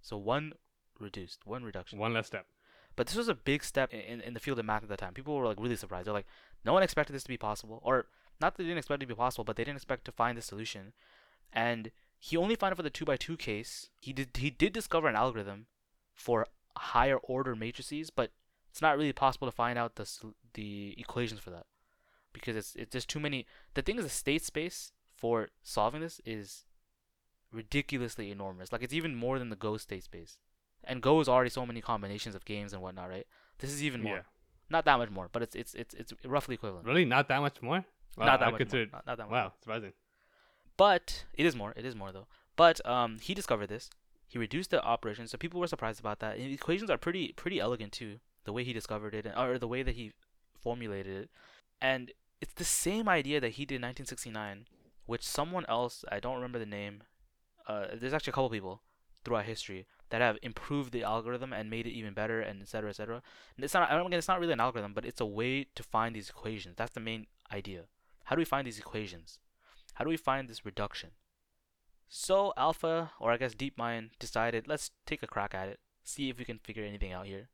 [0.00, 0.54] So one
[0.98, 1.98] reduced, one reduction.
[1.98, 2.46] One less step.
[2.96, 5.12] But this was a big step in, in, the field of math at that time.
[5.12, 6.06] People were like really surprised.
[6.06, 6.26] They're like,
[6.64, 8.06] no one expected this to be possible, or
[8.40, 10.38] not that they didn't expect it to be possible, but they didn't expect to find
[10.38, 10.92] the solution.
[11.52, 13.90] And he only found it for the two by two case.
[14.00, 15.66] He did he did discover an algorithm
[16.14, 18.30] for higher order matrices, but
[18.70, 20.08] it's not really possible to find out the
[20.54, 21.66] the equations for that
[22.36, 23.46] because it's it's just too many.
[23.74, 26.64] The thing is, the state space for solving this is
[27.52, 28.72] ridiculously enormous.
[28.72, 30.38] Like it's even more than the Go state space.
[30.84, 33.26] And Go is already so many combinations of games and whatnot, right?
[33.58, 34.16] This is even more.
[34.16, 34.22] Yeah.
[34.68, 36.86] Not that much more, but it's it's it's it's roughly equivalent.
[36.86, 37.84] Really, not that much more.
[38.16, 38.98] Wow, not that I much considered- more.
[38.98, 39.32] Not, not that much.
[39.32, 39.92] Wow, surprising.
[40.76, 41.72] But it is more.
[41.76, 42.26] It is more though.
[42.56, 43.90] But um, he discovered this.
[44.28, 46.36] He reduced the operation, so people were surprised about that.
[46.36, 48.18] And the equations are pretty pretty elegant too.
[48.44, 50.12] The way he discovered it, and, or the way that he
[50.60, 51.30] formulated it,
[51.80, 54.66] and it's the same idea that he did in 1969,
[55.06, 57.02] which someone else I don't remember the name.
[57.66, 58.82] Uh, there's actually a couple people
[59.24, 62.90] throughout history that have improved the algorithm and made it even better, and et cetera,
[62.90, 63.22] et cetera.
[63.56, 63.90] And it's not.
[63.90, 64.18] I don't again.
[64.18, 66.76] It's not really an algorithm, but it's a way to find these equations.
[66.76, 67.82] That's the main idea.
[68.24, 69.38] How do we find these equations?
[69.94, 71.10] How do we find this reduction?
[72.08, 76.38] So Alpha, or I guess DeepMind, decided let's take a crack at it, see if
[76.38, 77.48] we can figure anything out here.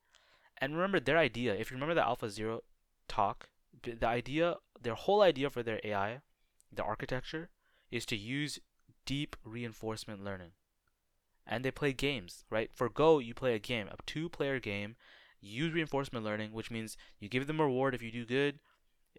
[0.59, 1.55] And remember their idea.
[1.55, 2.62] If you remember the Alpha Zero
[3.09, 3.49] talk,
[3.83, 6.21] the idea, their whole idea for their AI,
[6.73, 7.49] the architecture,
[7.90, 8.59] is to use
[9.07, 10.53] deep reinforcement learning.
[11.47, 12.71] And they play games, right?
[12.73, 14.97] For Go, you play a game, a two-player game.
[15.40, 18.61] You use reinforcement learning, which means you give them a reward if you do good,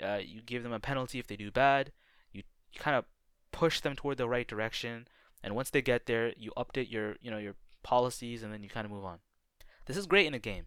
[0.02, 1.92] uh, you give them a penalty if they do bad.
[2.32, 3.06] You, you kind of
[3.52, 5.08] push them toward the right direction,
[5.44, 8.70] and once they get there, you update your you know your policies, and then you
[8.70, 9.20] kind of move on.
[9.86, 10.66] This is great in a game,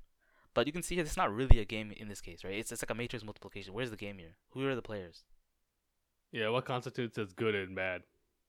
[0.56, 2.54] but you can see here, it's not really a game in this case, right?
[2.54, 3.74] It's it's like a matrix multiplication.
[3.74, 4.36] Where's the game here?
[4.52, 5.24] Who are the players?
[6.32, 8.04] Yeah, what constitutes as good and bad?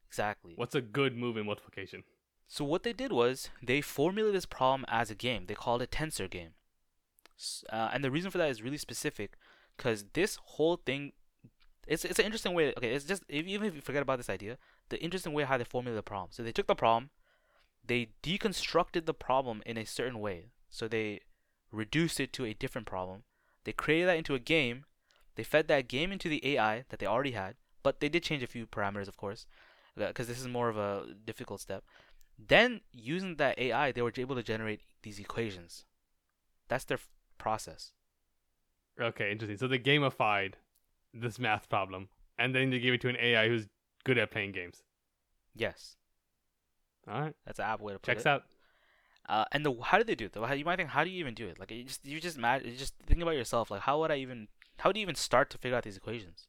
[0.08, 0.54] Exactly.
[0.56, 2.04] What's a good move in multiplication?
[2.48, 5.48] So what they did was they formulated this problem as a game.
[5.48, 6.52] They called it tensor game.
[7.70, 9.34] Uh, and the reason for that is really specific,
[9.76, 11.12] because this whole thing,
[11.88, 12.74] it's it's an interesting way.
[12.78, 15.58] Okay, it's just if, even if you forget about this idea, the interesting way how
[15.58, 16.30] they formulated the problem.
[16.32, 17.10] So they took the problem,
[17.86, 20.52] they deconstructed the problem in a certain way.
[20.70, 21.20] So they
[21.72, 23.24] reduced it to a different problem.
[23.64, 24.86] They created that into a game.
[25.36, 28.44] They fed that game into the AI that they already had, but they did change
[28.44, 29.46] a few parameters, of course,
[30.00, 31.84] uh, because this is more of a difficult step.
[32.40, 35.86] Then, using that AI, they were able to generate these equations.
[36.68, 37.94] That's their f- process.
[39.00, 39.58] Okay, interesting.
[39.58, 40.54] So they gamified
[41.14, 43.68] this math problem, and then they gave it to an AI who's
[44.04, 44.84] good at playing games.
[45.56, 45.98] Yes,
[47.08, 48.28] All right, that's an app way to put checks it.
[48.28, 48.44] out.
[49.28, 50.46] Uh, and the how do they do it though?
[50.46, 51.60] How, you might think, how do you even do it?
[51.60, 53.70] Like, you just you just mad, you just think about yourself.
[53.70, 54.48] Like, how would I even?
[54.78, 56.48] How do you even start to figure out these equations?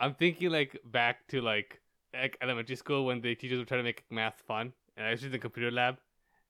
[0.00, 1.80] I'm thinking like back to like
[2.14, 5.24] like elementary school when the teachers were trying to make math fun, and I was
[5.24, 5.98] in the computer lab,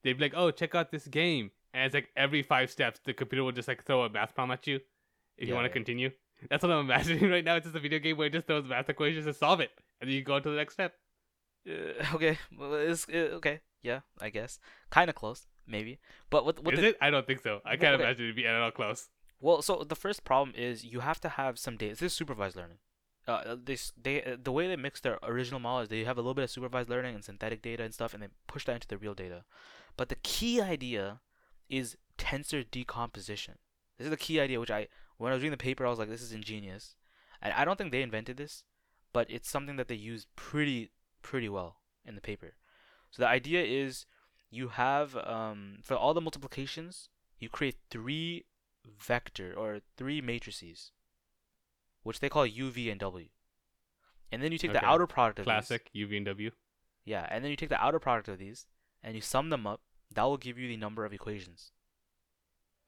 [0.03, 3.13] they'd be like, "Oh, check out this game," and it's like every five steps, the
[3.13, 4.79] computer will just like throw a math problem at you
[5.37, 5.73] if you want to yeah.
[5.73, 6.11] continue.
[6.49, 7.55] That's what I'm imagining right now.
[7.55, 10.09] It's just a video game where it just throws math equations to solve it, and
[10.09, 10.93] then you go on to the next step.
[11.67, 13.61] Uh, okay, well, it's uh, okay.
[13.81, 15.99] Yeah, I guess kind of close, maybe.
[16.29, 16.97] But what what Is the, it?
[17.01, 17.61] I don't think so.
[17.65, 18.03] I can't okay.
[18.03, 19.09] imagine it'd be at all close.
[19.39, 21.93] Well, so the first problem is you have to have some data.
[21.93, 22.77] This is supervised learning.
[23.27, 26.21] Uh, this they uh, the way they mix their original model is they have a
[26.21, 28.87] little bit of supervised learning and synthetic data and stuff, and they push that into
[28.87, 29.43] the real data.
[29.95, 31.21] But the key idea
[31.69, 33.55] is tensor decomposition.
[33.97, 35.99] This is the key idea, which I when I was reading the paper, I was
[35.99, 36.95] like, this is ingenious,
[37.41, 38.63] and I don't think they invented this,
[39.13, 40.89] but it's something that they use pretty
[41.21, 42.55] pretty well in the paper.
[43.11, 44.05] So the idea is
[44.49, 47.09] you have um, for all the multiplications,
[47.39, 48.45] you create three
[48.97, 50.91] vector or three matrices,
[52.03, 53.27] which they call U, V, and W.
[54.31, 54.79] And then you take Okay.
[54.79, 55.51] the outer product of these.
[55.51, 56.51] Classic UV and W.
[57.05, 58.67] Yeah, and then you take the outer product of these
[59.01, 59.81] and you sum them up.
[60.13, 61.71] That will give you the number of equations.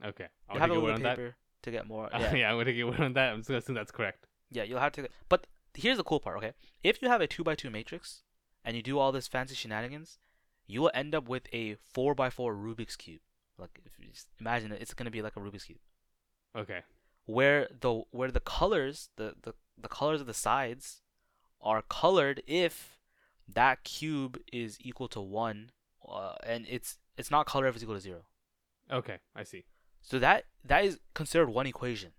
[0.03, 1.33] Okay, I You want have to a little on that.
[1.63, 2.09] to get more.
[2.13, 3.31] Uh, Yeah, yeah, I'm gonna get word on that.
[3.33, 4.27] I'm just gonna assume that's correct.
[4.49, 5.07] yeah, you'll have to.
[5.29, 6.37] But here's the cool part.
[6.37, 8.23] Okay, if you have a two by two matrix
[8.65, 10.17] and you do all this fancy shenanigans,
[10.71, 13.21] you will end up with a four by four Rubik's cube.
[13.57, 15.79] Like, if you just imagine it, it's gonna be like a Rubik's cube.
[16.55, 16.81] Okay.
[17.25, 21.01] where the where the colors the, the the colors of the sides
[21.61, 22.97] are colored if
[23.47, 25.71] that cube is equal to one
[26.07, 28.21] uh, and it's it's not colored if it's equal to zero
[28.91, 29.63] Okay, I see.
[30.01, 32.11] so that that is considered one equation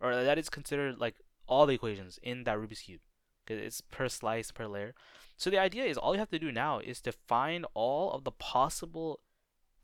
[0.00, 1.16] or that is considered like
[1.48, 3.00] all the equations in that rubik's cube
[3.46, 4.94] 'Cause it's per slice per layer
[5.40, 8.24] so the idea is all you have to do now is to find all of
[8.24, 9.20] the possible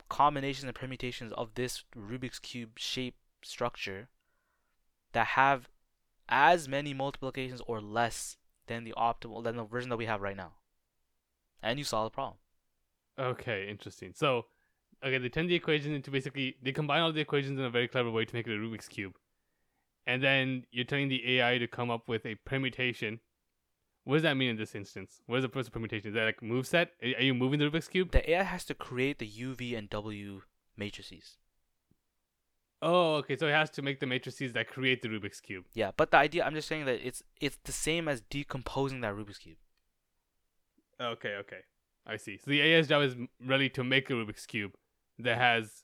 [0.09, 4.09] combinations and permutations of this rubik's cube shape structure
[5.11, 5.69] that have
[6.29, 10.37] as many multiplications or less than the optimal than the version that we have right
[10.37, 10.53] now
[11.61, 12.37] and you solve the problem
[13.19, 14.13] Okay, interesting.
[14.13, 14.45] So,
[15.03, 17.87] okay, they turn the equation into basically they combine all the equations in a very
[17.87, 19.15] clever way to make it a Rubik's cube,
[20.05, 23.19] and then you're telling the AI to come up with a permutation.
[24.07, 25.21] What does that mean in this instance?
[25.25, 26.07] What is the first permutation?
[26.07, 26.93] Is that like move set?
[27.03, 28.11] Are you moving the Rubik's cube?
[28.11, 30.43] the ai has to create the u v and w
[30.77, 31.37] matrices
[32.81, 33.35] Oh, okay.
[33.35, 35.65] So it has to make the matrices that create the Rubik's cube.
[35.73, 39.13] Yeah, but the idea I'm just saying that it's it's the same as decomposing that
[39.13, 39.57] Rubik's cube.
[41.01, 41.61] Okay, okay.
[42.05, 42.37] I see.
[42.37, 43.15] So the AI's job is
[43.45, 44.73] really to make a Rubik's cube
[45.19, 45.83] that has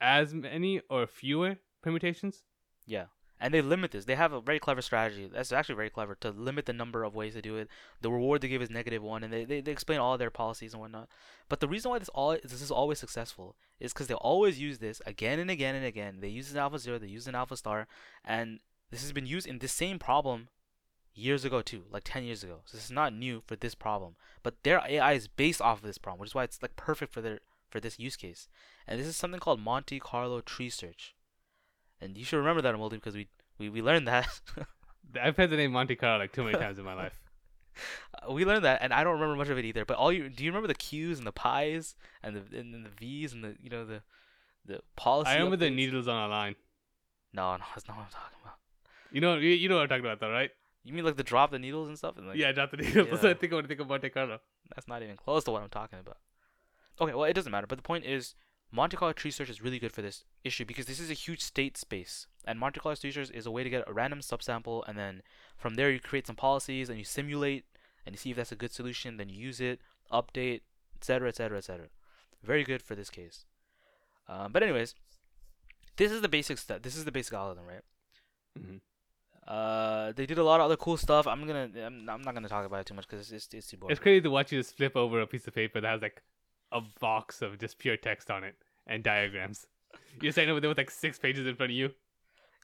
[0.00, 2.44] as many or fewer permutations.
[2.86, 3.06] Yeah.
[3.42, 4.04] And they limit this.
[4.04, 5.28] They have a very clever strategy.
[5.30, 7.68] That's actually very clever to limit the number of ways to do it.
[8.00, 10.74] The reward they give is negative one, and they, they, they explain all their policies
[10.74, 11.08] and whatnot.
[11.48, 14.78] But the reason why this all this is always successful is because they always use
[14.78, 16.18] this again and again and again.
[16.20, 17.88] They use an alpha zero, they use an alpha star,
[18.24, 18.60] and
[18.92, 20.48] this has been used in this same problem
[21.12, 22.60] years ago too, like ten years ago.
[22.64, 24.14] So this is not new for this problem.
[24.44, 27.12] But their AI is based off of this problem, which is why it's like perfect
[27.12, 28.46] for their for this use case.
[28.86, 31.16] And this is something called Monte Carlo tree search.
[32.02, 34.28] And you should remember that, Moldy, because we, we, we learned that.
[35.22, 37.20] I've heard the name Monte Carlo like too many times in my life.
[38.28, 39.84] Uh, we learned that, and I don't remember much of it either.
[39.84, 42.82] But all you do you remember the Q's and the pies and the and, then
[42.82, 44.02] the V's and the you know the
[44.66, 45.30] the policy.
[45.30, 46.54] I remember the needles on a line.
[47.32, 48.56] No, no, that's not what I'm talking about.
[49.10, 50.50] You know, you, you know what I'm talking about, though, right?
[50.84, 52.18] You mean like the drop the needles and stuff?
[52.18, 52.94] And like, yeah, not the needles.
[53.10, 53.34] That's what I Yeah.
[53.34, 54.40] think I think of Monte Carlo.
[54.74, 56.18] that's not even close to what I'm talking about.
[57.00, 57.66] Okay, well it doesn't matter.
[57.66, 58.34] But the point is,
[58.74, 61.40] Monte Carlo tree search is really good for this issue because this is a huge
[61.40, 64.82] state space, and Monte Carlo tree search is a way to get a random subsample,
[64.88, 65.22] and then
[65.58, 67.64] from there you create some policies and you simulate
[68.06, 69.18] and you see if that's a good solution.
[69.18, 69.80] Then you use it,
[70.10, 70.62] update,
[70.96, 71.86] etc., etc., etc.
[72.42, 73.44] Very good for this case.
[74.28, 74.94] Um, but anyways,
[75.96, 76.82] this is the basic stuff.
[76.82, 77.84] This is the basic algorithm, right?
[78.58, 78.76] hmm
[79.46, 81.26] Uh, they did a lot of other cool stuff.
[81.26, 83.66] I'm gonna, I'm, I'm not gonna talk about it too much because it's, it's, it's
[83.68, 83.92] too boring.
[83.92, 86.22] It's crazy to watch you just flip over a piece of paper that has like
[86.72, 88.56] a box of just pure text on it
[88.86, 89.66] and diagrams.
[90.20, 91.90] You're standing over there with like six pages in front of you.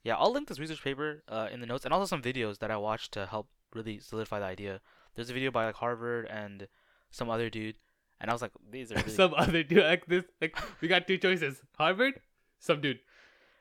[0.03, 2.71] Yeah, I'll link this research paper uh, in the notes and also some videos that
[2.71, 4.81] I watched to help really solidify the idea.
[5.15, 6.67] There's a video by like Harvard and
[7.11, 7.75] some other dude,
[8.21, 9.09] and I was like, these are really...
[9.09, 10.23] Some other dude like this.
[10.41, 12.21] Like we got two choices: Harvard,
[12.59, 12.99] some dude.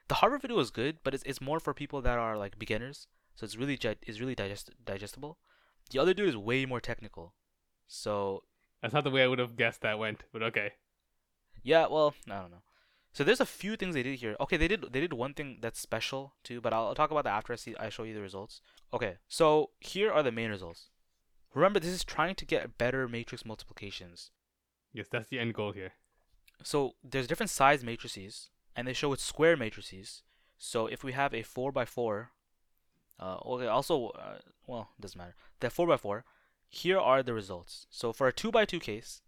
[0.09, 3.07] the Harvard video is good, but it's it's more for people that are like beginners,
[3.35, 5.39] so it's really gi- it's really digest digestible.
[5.91, 7.35] The other dude is way more technical,
[7.87, 8.45] so
[8.81, 10.73] That's not the way I would have guessed that went, but okay.
[11.63, 12.63] yeah, well, I don't know.
[13.13, 14.37] So there's a few things they did here.
[14.39, 17.25] Okay, they did they did one thing that's special too, but I'll, I'll talk about
[17.25, 18.61] that after I see I show you the results.
[18.93, 20.91] Okay, so here are the main results.
[21.55, 24.31] Remember, this is trying to get better matrix multiplications.
[24.93, 25.93] Yes, that's the end goal here.
[26.63, 30.23] So there's different size matrices, and they show it's square matrices.
[30.57, 32.31] So if we have a four by four,
[33.19, 35.35] uh, okay, also, uh, well, doesn't matter.
[35.61, 36.25] The four by four,
[36.69, 37.87] here are the results.
[37.91, 39.23] So for a two by two case,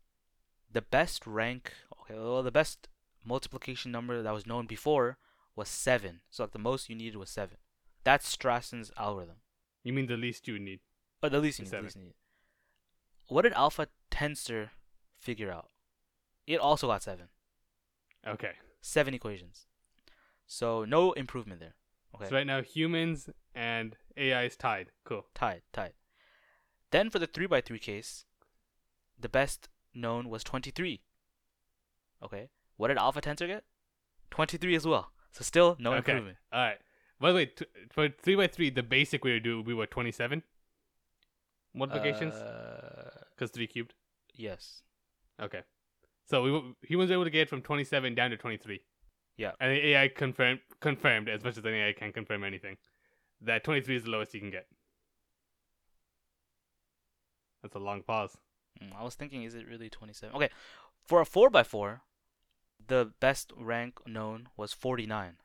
[0.72, 2.88] the best rank, okay, well, the best
[3.24, 5.18] multiplication number that was known before
[5.56, 6.20] was seven.
[6.30, 7.56] So like the most you needed was seven.
[8.04, 9.36] That's Strassen's algorithm.
[9.82, 10.80] You mean the least you need?
[11.20, 12.14] But the least you need, the least you need.
[13.28, 14.70] What did Alpha Tensor
[15.18, 15.68] figure out?
[16.46, 17.28] It also got seven.
[18.26, 18.52] Okay.
[18.80, 19.66] Seven equations.
[20.46, 21.74] So no improvement there.
[22.14, 22.28] Okay.
[22.28, 24.88] So right now humans and AI is tied.
[25.04, 25.26] Cool.
[25.34, 25.92] Tied, tied.
[26.90, 28.24] Then for the 3x3 case,
[29.18, 31.02] the best known was 23.
[32.22, 32.48] Okay.
[32.76, 33.64] What did Alpha Tensor get?
[34.30, 35.12] 23 as well.
[35.32, 35.98] So still no Okay.
[35.98, 36.38] improvement.
[36.52, 36.78] All right.
[37.20, 39.66] By the way, t- for three by three, the basic way to do it would
[39.66, 40.42] be what twenty seven
[41.74, 43.94] multiplications Uh, because three cubed.
[44.34, 44.82] yes.
[45.38, 45.62] Okay.
[46.24, 48.84] So we w- he was able to get from twenty seven down to twenty three.
[49.36, 49.52] Yeah.
[49.60, 52.76] And the AI confirmed confirmed as much as an AI can confirm anything
[53.40, 54.66] that twenty three is the lowest you can get.
[57.62, 58.36] That's a long pause.
[58.82, 60.34] Mm, I was thinking, is it really 27?
[60.36, 60.48] Okay.
[61.04, 62.00] For a 4x4,
[62.86, 65.36] the best rank known was 49.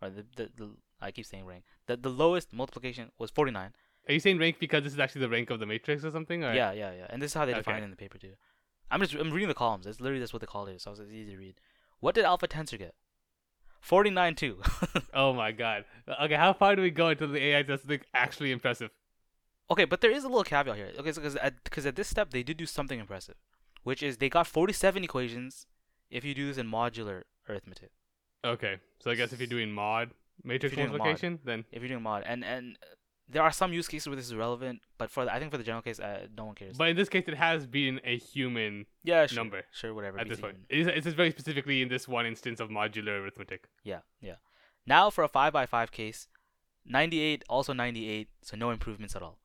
[0.00, 1.64] Or the, the, the I keep saying rank.
[1.86, 3.72] The, the lowest multiplication was 49.
[4.08, 6.44] Are you saying rank because this is actually the rank of the matrix or something?
[6.44, 6.54] Or?
[6.54, 7.06] Yeah, yeah, yeah.
[7.10, 7.82] And this is how they define Okay.
[7.82, 8.32] it in the paper too.
[8.90, 9.86] I'm just I'm reading the columns.
[9.86, 10.80] It's literally just what they call it.
[10.80, 11.54] So it's easy to read.
[12.00, 12.94] What did Alpha Tensor get?
[13.80, 14.58] 49 too.
[15.14, 15.84] Oh my god.
[16.22, 18.90] Okay, how far do we go until the AI does something actually impressive?
[19.70, 20.90] Okay, but there is a little caveat here.
[20.98, 23.36] Okay, because at, 'cause at this step they did do something impressive,
[23.82, 25.66] which is they got 47 equations
[26.10, 27.90] if you do this in modular arithmetic.
[28.44, 30.10] Okay, so I guess if you're doing mod
[30.42, 30.98] matrix you're mod.
[30.98, 32.76] multiplication, then if you're doing mod and and
[33.28, 35.56] there are some use cases where this is relevant but for the, i think for
[35.56, 38.18] the general case uh, no one cares but in this case, it has been a
[38.18, 40.56] human yeah sure, number sure whatever at this point.
[40.68, 40.86] even.
[40.86, 43.68] It is, it is very specifically in this one instance of modular arithmetic.
[43.82, 44.34] yeah yeah
[44.86, 46.28] now for a 5 by 5 case
[46.84, 49.38] 98 also 98 so no improvements at all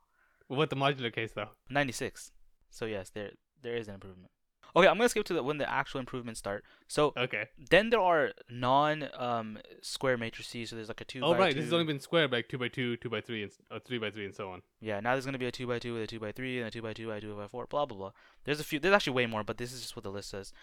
[0.49, 1.49] What the modular case though?
[1.69, 2.31] 96
[2.69, 3.31] so yes there
[3.63, 4.31] there is an improvement
[4.75, 7.45] okay i'm gonna skip to the when the actual improvements start so Okay.
[7.71, 11.51] then there are non um square matrices so there's like a 2 Oh by right,
[11.53, 11.55] 2.
[11.55, 13.51] this has only been square by like two by two, two by three, and
[13.87, 14.61] three by three, and so on.
[14.81, 16.67] Yeah, now there's gonna be a two by two with a two by three and
[16.67, 18.11] a two by two, a two by four, blah blah blah.
[18.45, 18.79] There's a few.
[18.79, 20.53] There's actually way more, but this is just what the list says.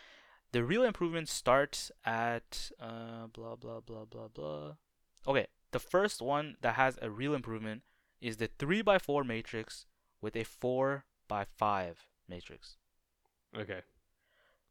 [0.53, 4.75] The real improvement starts at uh blah blah blah blah blah.
[5.27, 7.83] Okay, the first one that has a real improvement
[8.21, 9.87] is the three by four matrix
[10.21, 12.77] with a four by five matrix.
[13.57, 13.81] Okay.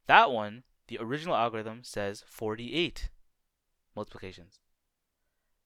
[0.08, 3.10] That one, the original algorithm says 48
[3.96, 4.60] multiplications.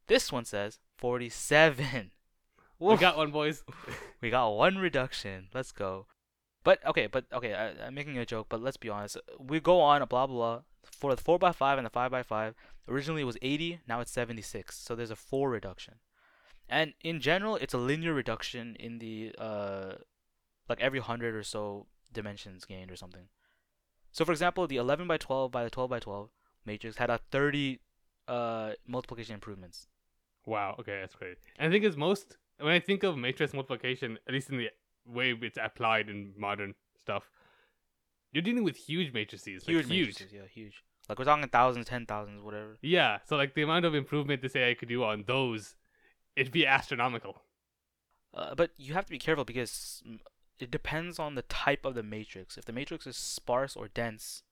[0.07, 2.11] This one says 47.
[2.81, 3.65] We got one, boys.
[4.21, 5.49] We got one reduction.
[5.53, 6.05] Let's go.
[6.63, 9.17] But okay, but okay, I, I'm making a joke, but let's be honest.
[9.37, 10.61] We go on blah blah blah.
[10.85, 12.55] For the four by five and the five by five,
[12.87, 14.77] originally it was 80, now it's 76.
[14.77, 15.95] So there's a four reduction.
[16.69, 19.93] And in general, it's a linear reduction in the uh,
[20.67, 23.27] like every hundred or so dimensions gained or something.
[24.11, 26.29] So for example, the 11 by 12 by the 12 by 12
[26.65, 27.79] matrix had a 30
[28.27, 29.87] uh multiplication improvements.
[30.45, 30.75] Wow.
[30.79, 31.37] Okay, that's great.
[31.57, 34.69] And the thing is, most when I think of matrix multiplication, at least in the
[35.07, 37.29] way it's applied in modern stuff,
[38.31, 39.63] you're dealing with huge matrices.
[39.67, 40.07] Like Huge, huge.
[40.07, 40.83] matrices, yeah, huge.
[41.07, 42.77] Like we're talking thousands, ten thousands, whatever.
[42.81, 43.17] Yeah.
[43.25, 45.75] So like the amount of improvement this AI could do on those,
[46.39, 47.41] it'd be astronomical.
[48.33, 50.01] Uh, but you have to be careful because
[50.59, 52.57] it depends on the type of the matrix.
[52.57, 54.43] If the matrix is sparse or dense,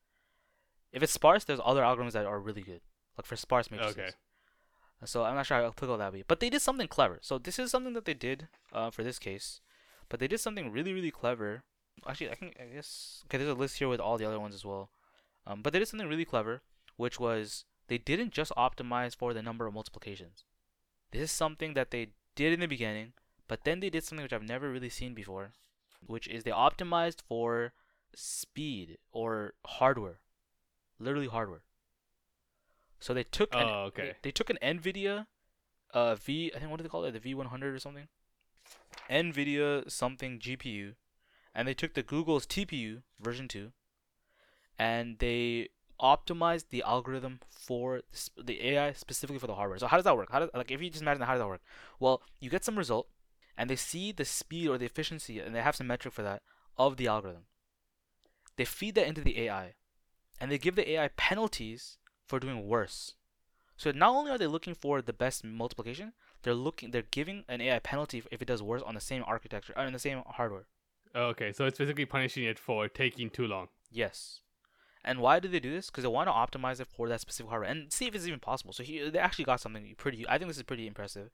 [0.92, 2.82] if it's sparse, there's other algorithms that are really good,
[3.18, 3.98] like for sparse matrices.
[3.98, 4.10] Okay.
[5.06, 7.20] So I'm not sure how applicable that would be, but they did something clever.
[7.22, 9.62] So this is something that they did uh, for this case,
[10.10, 11.64] but they did something really, really clever.
[12.08, 14.56] Actually, I can, I guess, okay, there's a list here with all the other ones
[14.56, 14.90] as well.
[15.46, 16.62] Um, but they did something really clever,
[16.98, 20.44] which was they didn't just optimize for the number of multiplications.
[21.18, 23.14] This is something that they did in the beginning,
[23.48, 25.50] but then they did something which I've never really seen before,
[26.06, 27.74] which is they optimized for
[28.14, 30.20] speed or hardware,
[31.00, 31.62] literally hardware.
[33.00, 34.04] So they took an, Oh, okay.
[34.04, 35.26] they, they took an Nvidia,
[35.92, 38.10] uh V I think what do they call it the V100 or something,
[39.10, 40.94] Nvidia something GPU,
[41.56, 43.72] and they took the Google's TPU version two,
[44.78, 45.70] and they
[46.02, 48.02] optimized the algorithm for
[48.42, 49.80] the AI specifically for the hardware.
[49.80, 50.32] So how does that work?
[50.32, 51.62] How does like if you just imagine how does that work?
[52.00, 53.08] Well, you get some result,
[53.58, 56.42] and they see the speed or the efficiency, and they have some metric for that
[56.78, 57.44] of the algorithm.
[58.56, 59.76] They feed that into the AI,
[60.40, 63.14] and they give the AI penalties for doing worse.
[63.78, 67.62] So not only are they looking for the best multiplication, they're looking they're giving an
[67.62, 70.66] AI penalty if it does worse on the same architecture uh, on the same hardware.
[71.16, 73.68] Okay, so it's basically punishing it for taking too long.
[73.92, 74.42] Yes.
[75.08, 75.88] And why do they do this?
[75.90, 78.40] Because they want to optimize it for that specific hardware and see if it's even
[78.40, 78.74] possible.
[78.74, 80.28] So he, they actually got something pretty.
[80.28, 81.30] I think this is pretty impressive,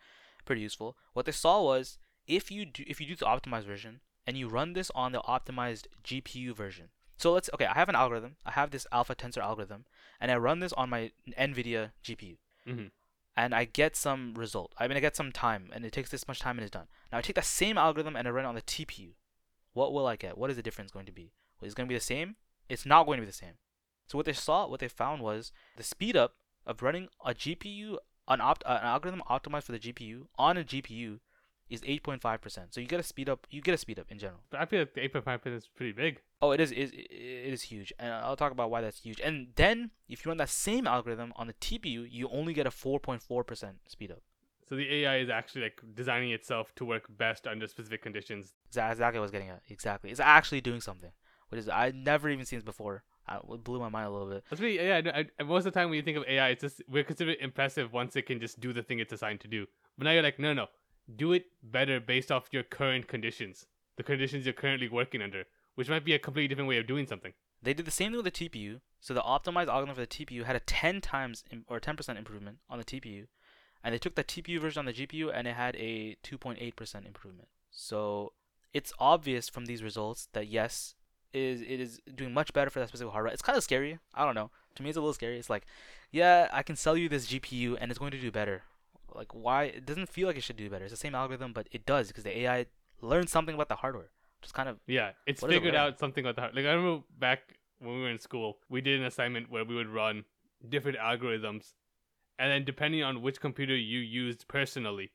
[0.46, 0.96] pretty useful.
[1.14, 4.48] What they saw was if you do if you do the optimized version and you
[4.48, 7.66] run this on the optimized GPU version, So let's okay.
[7.66, 8.36] I have an algorithm.
[8.46, 9.86] I have this alpha tensor algorithm,
[10.22, 12.88] and I run this on my NVIDIA GPU, Mm-hmm.
[13.36, 14.74] and I get some result.
[14.80, 16.88] I mean, I get some time, and it takes this much time, and it's done.
[17.12, 19.10] Now I take that same algorithm and I run it on the TPU.
[19.74, 20.38] What will I get?
[20.38, 21.34] What is the difference going to be?
[21.60, 22.36] Well, it's going to be the same.
[22.70, 23.56] It's not going to be the same.
[24.08, 26.36] So what they saw, what they found was the speed up
[26.66, 30.64] of running a GPU, an, opt, uh, an algorithm optimized for the GPU on a
[30.64, 31.20] GPU,
[31.70, 32.74] is 8.5%.
[32.74, 33.48] So you get a speed up.
[33.50, 34.42] You get a speed up in general.
[34.52, 36.20] But I feel like the 8.5% is pretty big.
[36.42, 37.10] Oh, it is, is it
[37.54, 39.22] is huge, and I'll talk about why that's huge.
[39.22, 42.70] And then if you run that same algorithm on the TPU, you only get a
[42.70, 44.22] 4.4% speed up.
[44.68, 48.54] So the AI is actually like designing itself to work best under specific conditions.
[48.72, 49.62] Exa- Exactly what I was getting at.
[49.70, 51.12] Exactly, it's actually doing something.
[51.50, 53.04] which is I've never even seen this before.
[53.28, 54.44] I, it blew my mind a little bit.
[54.60, 55.02] Yeah.
[55.14, 57.38] I, I, most of the time when you think of AI, it's just we're considered
[57.40, 59.66] impressive once it can just do the thing it's assigned to do.
[59.98, 60.68] But now you're like, no, no,
[61.16, 63.66] do it better based off your current conditions,
[63.98, 65.44] the conditions you're currently working under,
[65.76, 67.34] which might be a completely different way of doing something.
[67.62, 68.82] They did the same thing with the TPU.
[69.00, 72.58] So the optimized algorithm for the TPU had a 10 times im- or 10% improvement
[72.70, 73.28] on the TPU,
[73.84, 77.50] and they took the TPU version on the GPU and it had a 2.8% improvement.
[77.70, 78.34] So
[78.74, 80.96] it's obvious from these results that yes,
[81.34, 83.34] is it is doing much better for that specific hardware.
[83.34, 84.00] It's kind of scary.
[84.14, 84.52] I don't know.
[84.76, 85.38] To me, it's a little scary.
[85.38, 85.66] It's like,
[86.12, 88.64] yeah, I can sell you this GPU and it's going to do better.
[89.14, 89.66] Like, why?
[89.66, 90.86] It doesn't feel like it should do better.
[90.86, 92.66] It's the same algorithm, but it does because the AI
[93.02, 94.10] learned something about the hardware.
[94.42, 96.74] Just kind of Yeah, it's does it figured out something about the hard- like I
[96.74, 100.26] remember back when we were in school, we did an assignment where we would run
[100.68, 101.74] different algorithms,
[102.40, 105.12] and then depending on which computer you used personally,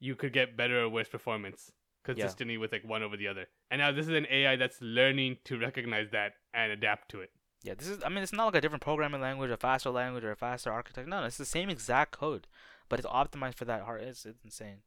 [0.00, 1.72] you could get better or worse performance
[2.04, 3.46] consistently with like one over the other.
[3.70, 7.30] And now this is an AI that's learning to recognize that and adapt to it.
[7.62, 8.02] Yeah, this is.
[8.04, 10.70] I mean, it's not like a different programming language, a faster language, or a faster
[10.70, 11.08] architecture.
[11.08, 12.46] No, it's the same exact code,
[12.90, 14.02] but it's optimized for that hard.
[14.02, 14.82] It's, it's insane.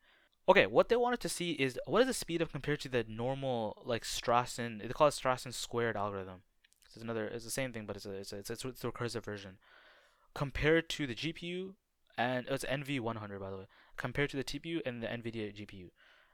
[0.48, 3.04] Okay, what they wanted to see is what is the speed of compared to the
[3.10, 4.82] normal like Strassen?
[4.82, 6.44] They call it Strassen squared algorithm.
[6.86, 7.26] It's another.
[7.28, 9.58] It's the same thing, but it's a it's a, it's, a, it's a recursive version.
[10.36, 11.74] Compared to the GPU
[12.18, 13.68] and oh, it's NV100 by the way.
[13.98, 15.90] Compared to the TPU and the NVIDIA GPU,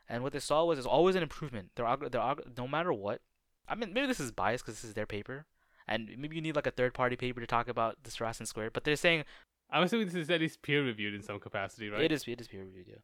[0.10, 1.72] and what they saw was there's always an improvement.
[1.76, 3.22] Their alg- their alg- no matter what.
[3.68, 5.46] I mean, maybe this is biased because this is their paper,
[5.88, 8.70] and maybe you need like a third party paper to talk about the Strassen square.
[8.70, 9.24] But they're saying
[9.70, 12.02] I'm assuming this is at least peer reviewed in some capacity, right?
[12.02, 12.88] it is it is peer reviewed.
[12.88, 12.98] Yeah.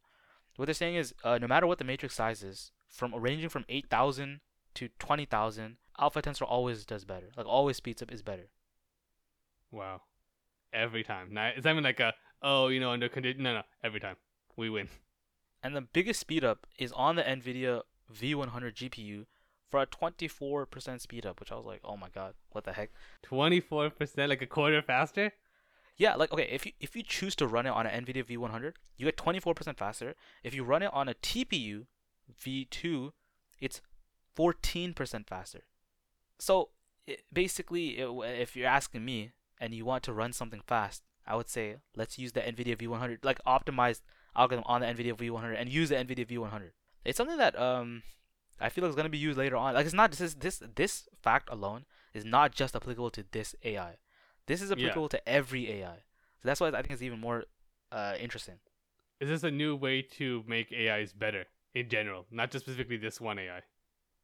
[0.56, 3.64] What they're saying is uh, no matter what the matrix size is, from ranging from
[3.68, 4.40] eight thousand
[4.74, 7.30] to twenty thousand, Alpha Tensor always does better.
[7.36, 8.48] Like always speeds up is better.
[9.72, 10.02] Wow.
[10.72, 11.32] Every time.
[11.32, 13.42] Now it's not even like a oh, you know, under condition.
[13.42, 13.62] No, no.
[13.82, 14.16] Every time
[14.56, 14.88] we win.
[15.62, 19.26] And the biggest speed up is on the NVIDIA V100 GPU
[19.70, 22.90] for a 24% speed up, which I was like, oh my god, what the heck?
[23.22, 25.32] Twenty four percent, like a quarter faster.
[25.96, 28.72] Yeah, like okay, if you if you choose to run it on an NVIDIA V100,
[28.96, 30.14] you get 24% faster.
[30.42, 31.84] If you run it on a TPU
[32.42, 33.12] V2,
[33.60, 33.82] it's
[34.36, 35.60] 14% faster.
[36.38, 36.70] So
[37.06, 38.08] it, basically, it,
[38.40, 42.18] if you're asking me and you want to run something fast, I would say let's
[42.18, 44.00] use the NVIDIA V100, like optimized
[44.36, 46.70] algorithm on the NVIDIA V100, and use the NVIDIA V100.
[47.04, 48.02] It's something that um
[48.60, 49.74] I feel like is gonna be used later on.
[49.74, 53.54] Like it's not this is this this fact alone is not just applicable to this
[53.64, 53.96] AI.
[54.46, 54.76] This is Yeah.
[54.76, 55.96] applicable to every AI.
[56.42, 57.44] So that's why I think it's even more
[57.92, 58.58] uh interesting.
[59.20, 63.20] Is this a new way to make AIs better in general, not just specifically this
[63.20, 63.62] one AI?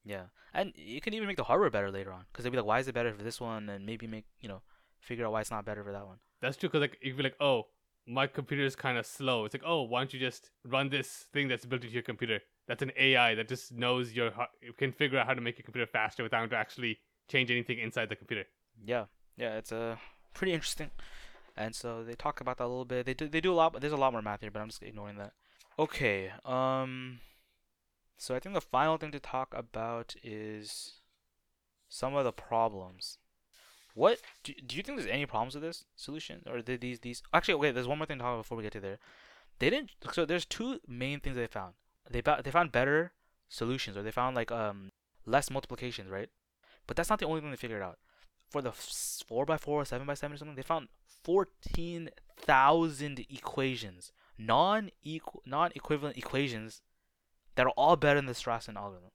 [0.04, 2.66] Yeah, and you can even make the hardware better later on because they'll be like,
[2.66, 4.62] why is it better for this one, and maybe make you know
[5.00, 6.18] figure out why it's not better for that one.
[6.40, 7.66] That's true because like you'd be like, oh,
[8.06, 9.44] my computer is kind of slow.
[9.44, 12.40] It's like, oh, why don't you just run this thing that's built into your computer?
[12.68, 14.32] That's an AI that just knows your
[14.76, 18.16] can figure out how to make your computer faster without actually change anything inside the
[18.16, 18.44] computer.
[18.84, 19.96] Yeah, yeah, it's uh,
[20.34, 20.90] pretty interesting.
[21.56, 23.06] And so they talk about that a little bit.
[23.06, 24.68] They do they do a lot, but there's a lot more math here, but I'm
[24.68, 25.32] just ignoring that.
[25.78, 27.20] Okay, um,
[28.16, 31.00] so I think the final thing to talk about is
[31.88, 33.18] some of the problems.
[33.96, 37.22] What do, do you think there's any problems with this solution, or did these these
[37.32, 37.72] actually okay?
[37.72, 38.98] There's one more thing to talk about before we get to there.
[39.58, 39.90] They didn't.
[40.12, 41.74] So there's two main things they found.
[42.10, 43.12] They they found better
[43.48, 44.92] solutions, or they found like um
[45.24, 46.28] less multiplications, right?
[46.86, 47.98] But that's not the only thing they figured out
[48.50, 50.88] for the 4x4 or 7x7 or something, they found
[51.24, 54.90] 14,000 equations, non
[55.44, 56.82] non equivalent equations
[57.56, 59.10] that are all better than the Strassen algorithm.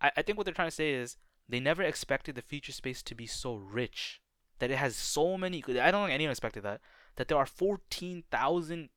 [0.00, 1.16] I, I think what they're trying to say is
[1.48, 4.20] they never expected the feature space to be so rich
[4.58, 5.62] that it has so many.
[5.68, 6.80] I don't think anyone expected that.
[7.16, 8.88] That there are 14,000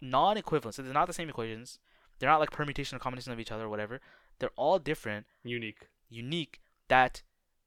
[0.00, 0.74] non equivalent.
[0.74, 1.78] So they're not the same equations.
[2.18, 4.00] They're not like permutation or combination of each other or whatever.
[4.38, 5.88] They're all different Unique.
[6.08, 7.22] unique that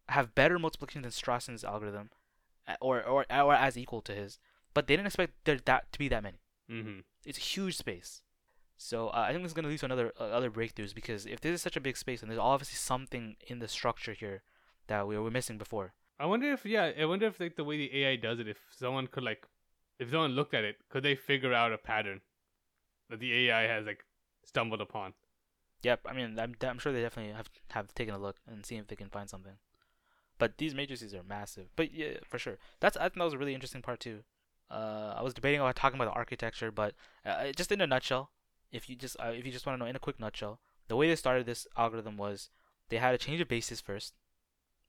[0.10, 2.10] have better multiplication than Strassen's algorithm,
[2.80, 4.39] or or or as equal to his.
[4.74, 6.39] But they didn't expect there that to be that many.
[6.70, 7.00] Mm-hmm.
[7.26, 8.22] It's a huge space.
[8.78, 11.41] So uh, I think this is gonna lead to another uh, other breakthroughs because if
[11.41, 14.43] this is such a big space and there's obviously something in the structure here
[14.88, 15.93] that we were missing before.
[16.19, 18.57] I wonder if yeah, I wonder if like the way the AI does it, if
[18.71, 19.45] someone could like,
[19.99, 22.21] if someone looked at it, could they figure out a pattern
[23.09, 24.03] that the AI has like
[24.43, 25.13] stumbled upon?
[25.84, 28.80] Yep, I mean, I'm, I'm sure they definitely have have taken a look and seen
[28.80, 29.53] if they can find something.
[30.39, 31.67] But these matrices are massive.
[31.75, 32.57] But yeah, for sure.
[32.80, 34.19] That's I think that was a really interesting part too.
[34.69, 36.93] Uh, I was debating about talking about the architecture, but
[37.25, 38.32] uh, just in a nutshell,
[38.72, 40.95] if you just uh, if you just want to know in a quick nutshell, the
[40.95, 42.49] way they started this algorithm was
[42.89, 44.13] they had to change the basis first.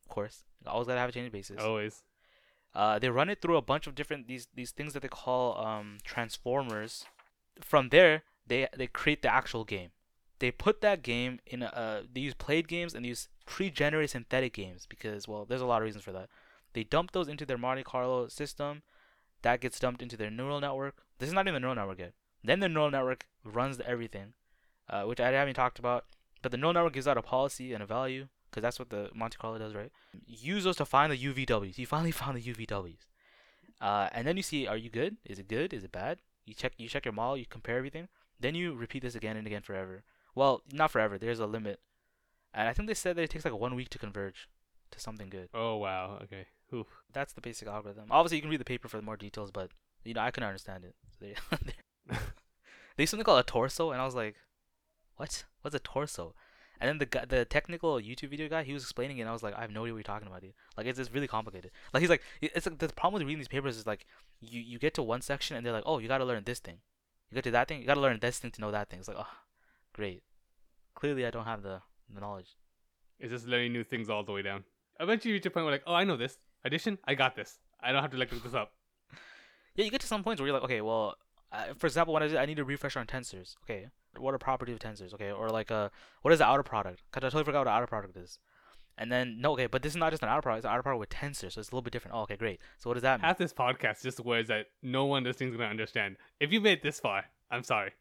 [0.03, 1.61] Of course, always gotta have a change of basis.
[1.61, 2.03] Always.
[2.74, 5.59] Uh, they run it through a bunch of different these these things that they call
[5.59, 7.05] um, transformers.
[7.61, 9.91] From there, they they create the actual game.
[10.39, 14.11] They put that game in a uh, they use played games and they use pre-generated
[14.11, 16.29] synthetic games because well, there's a lot of reasons for that.
[16.74, 18.83] They dump those into their Monte Carlo system.
[19.43, 20.97] That gets dumped into their neural network.
[21.18, 22.12] This is not even the neural network yet.
[22.43, 24.34] Then the neural network runs everything,
[24.89, 26.07] uh, which I haven't talked about.
[26.43, 29.11] But the neural network gives out a policy and a value because that's what the
[29.14, 29.91] Monte Carlo does, right?
[30.26, 31.78] Use those to find the UVWs.
[31.78, 33.07] You finally found the UVWs,
[33.80, 35.16] uh, and then you see, are you good?
[35.24, 35.72] Is it good?
[35.72, 36.18] Is it bad?
[36.47, 38.09] You check, you check your model, you compare everything.
[38.41, 40.05] Then you repeat this again and again forever.
[40.34, 41.18] Well, not forever.
[41.18, 41.80] There's a limit,
[42.55, 44.49] and I think they said that it takes like one week to converge
[44.93, 45.49] to something good.
[45.53, 46.18] Oh wow.
[46.22, 46.47] Okay.
[46.72, 46.86] Oof.
[47.12, 48.07] That's the basic algorithm.
[48.11, 49.70] Obviously, you can read the paper for more details, but
[50.05, 50.95] you know I couldn't understand it.
[51.18, 51.26] So
[51.64, 51.72] they,
[52.97, 54.37] they used something called a torso, and I was like,
[55.17, 55.45] "What?
[55.63, 56.35] What's a torso?"
[56.81, 59.33] And then the guy, the technical YouTube video guy, he was explaining it, and I
[59.33, 60.55] was like, "I have no idea what you're talking about, dude.
[60.77, 61.71] Like, it's, it's really complicated.
[61.93, 64.07] Like, he's like, it's like the problem with reading these papers is like,
[64.41, 66.61] you you get to one section, and they're like, oh, you got to learn this
[66.61, 66.79] thing.
[67.31, 69.01] You get to that thing, you got to learn this thing to know that thing.
[69.01, 69.27] It's like, oh,
[69.93, 70.23] great.
[70.95, 71.83] Clearly, I don't have the
[72.15, 72.57] the knowledge.
[73.19, 74.65] It's just learning new things all the way down.
[75.01, 76.99] Eventually, you reach a point where like, oh, I know this addition.
[77.05, 77.59] I got this.
[77.81, 78.73] I don't have to like look this up.
[79.77, 81.15] Yeah, you get to some points where you're like, okay, well,
[81.53, 83.57] uh, for example, when I, did, I need to refresh on tensors.
[83.64, 85.14] Okay, what are properties of tensors?
[85.14, 85.88] Okay, or like, uh,
[86.22, 87.03] what is the outer product?
[87.12, 88.38] Cause I totally forgot what outer product is.
[88.96, 90.82] And then no, okay, but this is not just an outer product; it's an outer
[90.82, 92.16] product with tensors, so it's a little bit different.
[92.16, 92.61] Oh, okay, great.
[92.78, 93.26] So what does that mean?
[93.26, 96.16] Half this podcast is just words that no one listening's gonna understand.
[96.40, 97.92] If you made it this far, I'm sorry.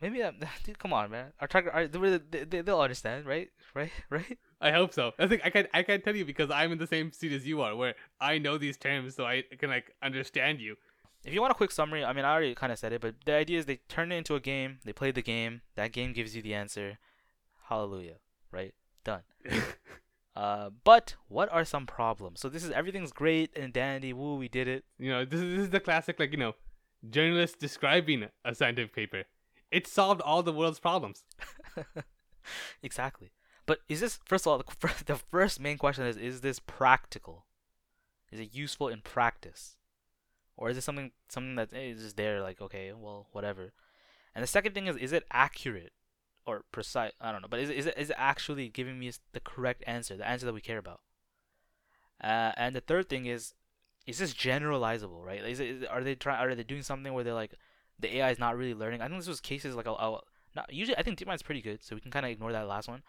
[0.00, 0.32] Maybe, uh,
[0.64, 1.32] dude, come on, man.
[1.40, 3.50] Our target, are, they, they, they'll understand, right?
[3.74, 3.92] Right?
[4.10, 4.38] Right?
[4.62, 5.12] I hope so.
[5.18, 7.46] I think I can I can't tell you because I'm in the same seat as
[7.46, 10.76] you are, where I know these terms, so I can like understand you.
[11.24, 13.14] If you want a quick summary, I mean, I already kind of said it, but
[13.26, 14.78] the idea is they turn it into a game.
[14.84, 15.60] They play the game.
[15.74, 16.98] That game gives you the answer.
[17.68, 18.16] Hallelujah.
[18.50, 18.74] Right?
[19.04, 19.22] Done.
[20.36, 22.40] uh, but what are some problems?
[22.40, 24.12] So this is everything's great and dandy.
[24.12, 24.84] Woo, we did it.
[24.98, 26.54] You know, this is, this is the classic, like you know,
[27.08, 29.24] journalist describing a scientific paper.
[29.70, 31.24] It solved all the world's problems.
[32.82, 33.30] exactly.
[33.66, 37.44] But is this first of all the, the first main question is is this practical?
[38.32, 39.76] Is it useful in practice?
[40.60, 43.72] Or is it something something that eh, just there like okay, well, whatever.
[44.34, 45.92] And the second thing is is it accurate
[46.46, 47.12] or precise?
[47.20, 50.16] I don't know, but is is it is it actually giving me the correct answer,
[50.16, 51.00] the answer that we care about?
[52.22, 53.54] Uh, and the third thing is
[54.06, 55.44] is this generalizable, right?
[55.44, 57.54] Is it is, are they trying are they doing something where they're like
[57.98, 59.00] the AI is not really learning?
[59.00, 61.62] I think this was cases like I'll, I'll not usually I think deepmind is pretty
[61.62, 63.02] good, so we can kind of ignore that last one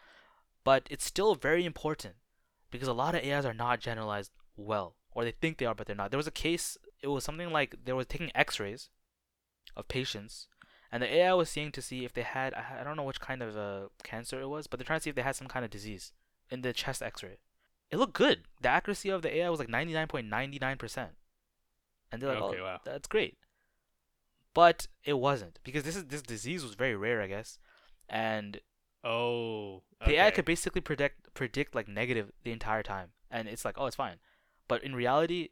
[0.64, 2.14] but it's still very important
[2.70, 5.86] because a lot of AIs are not generalized well, or they think they are, but
[5.86, 6.10] they're not.
[6.10, 8.88] There was a case, it was something like they were taking x rays
[9.76, 10.48] of patients,
[10.90, 13.42] and the AI was seeing to see if they had, I don't know which kind
[13.42, 15.64] of uh, cancer it was, but they're trying to see if they had some kind
[15.64, 16.12] of disease
[16.50, 17.38] in the chest x ray.
[17.90, 18.42] It looked good.
[18.60, 21.08] The accuracy of the AI was like 99.99%.
[22.10, 22.80] And they're like, okay, oh, wow.
[22.84, 23.38] that's great.
[24.54, 27.58] But it wasn't because this is this disease was very rare, I guess,
[28.06, 28.60] and
[29.04, 30.12] Oh, okay.
[30.12, 33.86] the AI could basically predict predict like negative the entire time, and it's like, oh,
[33.86, 34.16] it's fine.
[34.68, 35.48] But in reality,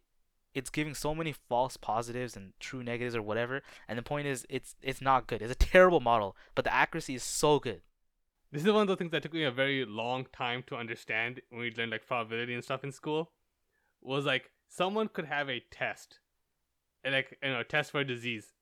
[0.55, 3.62] it's giving so many false positives and true negatives or whatever.
[3.88, 5.42] And the point is, it's it's not good.
[5.42, 7.82] It's a terrible model, but the accuracy is so good.
[8.53, 11.40] This is one of the things that took me a very long time to understand
[11.51, 13.30] when we learned like probability and stuff in school.
[14.03, 16.20] Was like someone could have a test,
[17.05, 18.55] like you know, a test for a disease,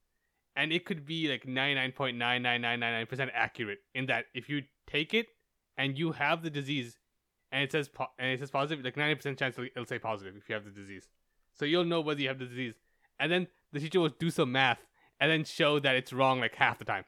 [0.56, 3.78] and it could be like ninety nine point nine nine nine nine nine percent accurate
[3.94, 5.28] in that if you take it
[5.76, 6.98] and you have the disease
[7.52, 10.34] and it says po- and it says positive, like ninety percent chance it'll say positive
[10.36, 11.08] if you have the disease.
[11.58, 12.74] So you'll know whether you have the disease.
[13.18, 14.78] And then the teacher will do some math
[15.20, 17.04] and then show that it's wrong like half the time.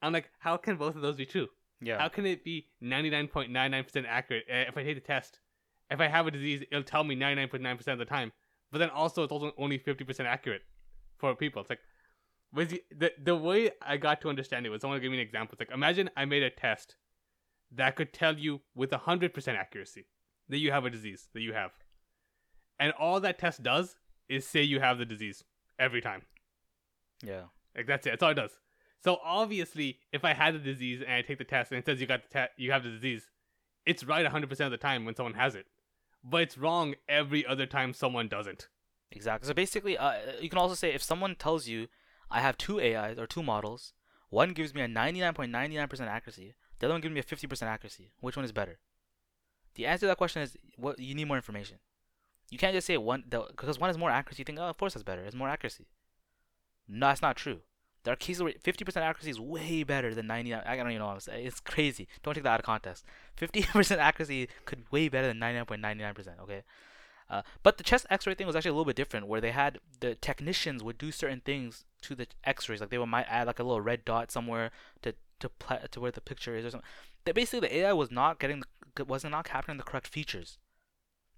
[0.00, 1.48] I'm like, how can both of those be true?
[1.80, 1.98] Yeah.
[1.98, 5.38] How can it be 99.99% accurate uh, if I take the test?
[5.90, 8.32] If I have a disease, it'll tell me 99.9% of the time.
[8.70, 10.62] But then also it's also only 50% accurate
[11.18, 11.60] for people.
[11.60, 11.80] It's like
[12.52, 15.22] was the, the the way I got to understand it was someone give me an
[15.22, 15.54] example.
[15.54, 16.96] It's like imagine I made a test
[17.74, 20.06] that could tell you with hundred percent accuracy
[20.48, 21.70] that you have a disease that you have,
[22.82, 23.96] and all that test does
[24.28, 25.44] is say you have the disease
[25.78, 26.22] every time.
[27.24, 27.44] Yeah,
[27.76, 28.10] like that's it.
[28.10, 28.58] That's all it does.
[29.04, 32.00] So obviously, if I had the disease and I take the test and it says
[32.00, 33.30] you got the te- you have the disease,
[33.84, 35.66] it's right hundred percent of the time when someone has it.
[36.24, 38.68] but it's wrong every other time someone doesn't.
[39.10, 39.46] Exactly.
[39.48, 41.88] So basically, uh, you can also say if someone tells you,
[42.30, 43.92] I have two AIs or two models,
[44.30, 48.06] one gives me a 99.99% accuracy, the other one gives me a 50% accuracy.
[48.20, 48.78] Which one is better?
[49.74, 51.78] The answer to that question is what you need more information.
[52.52, 54.42] You can't just say one because one has more accuracy.
[54.42, 55.24] You think, oh, of course that's better.
[55.24, 55.86] It's more accuracy.
[56.86, 57.60] No, that's not true.
[58.04, 60.62] There are cases where 50% accuracy is way better than 99.
[60.66, 61.46] I don't even know what I'm saying.
[61.46, 62.08] It's crazy.
[62.22, 63.06] Don't take that out of context.
[63.40, 66.40] 50% accuracy could way better than 99.99%.
[66.42, 66.62] Okay.
[67.30, 69.78] Uh, but the chest X-ray thing was actually a little bit different, where they had
[70.00, 73.60] the technicians would do certain things to the X-rays, like they would might add like
[73.60, 76.88] a little red dot somewhere to to pla- to where the picture is or something.
[77.24, 78.62] That basically the AI was not getting
[78.94, 80.58] the, wasn't not capturing the correct features.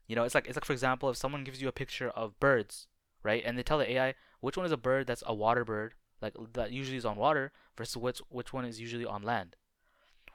[0.06, 2.38] You know, it's like it's like for example, if someone gives you a picture of
[2.40, 2.86] birds,
[3.22, 5.94] right, and they tell the AI which one is a bird that's a water bird,
[6.20, 9.56] like that usually is on water, versus which which one is usually on land.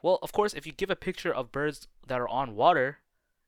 [0.02, 2.98] Well, of course, if you give a picture of birds that are on water,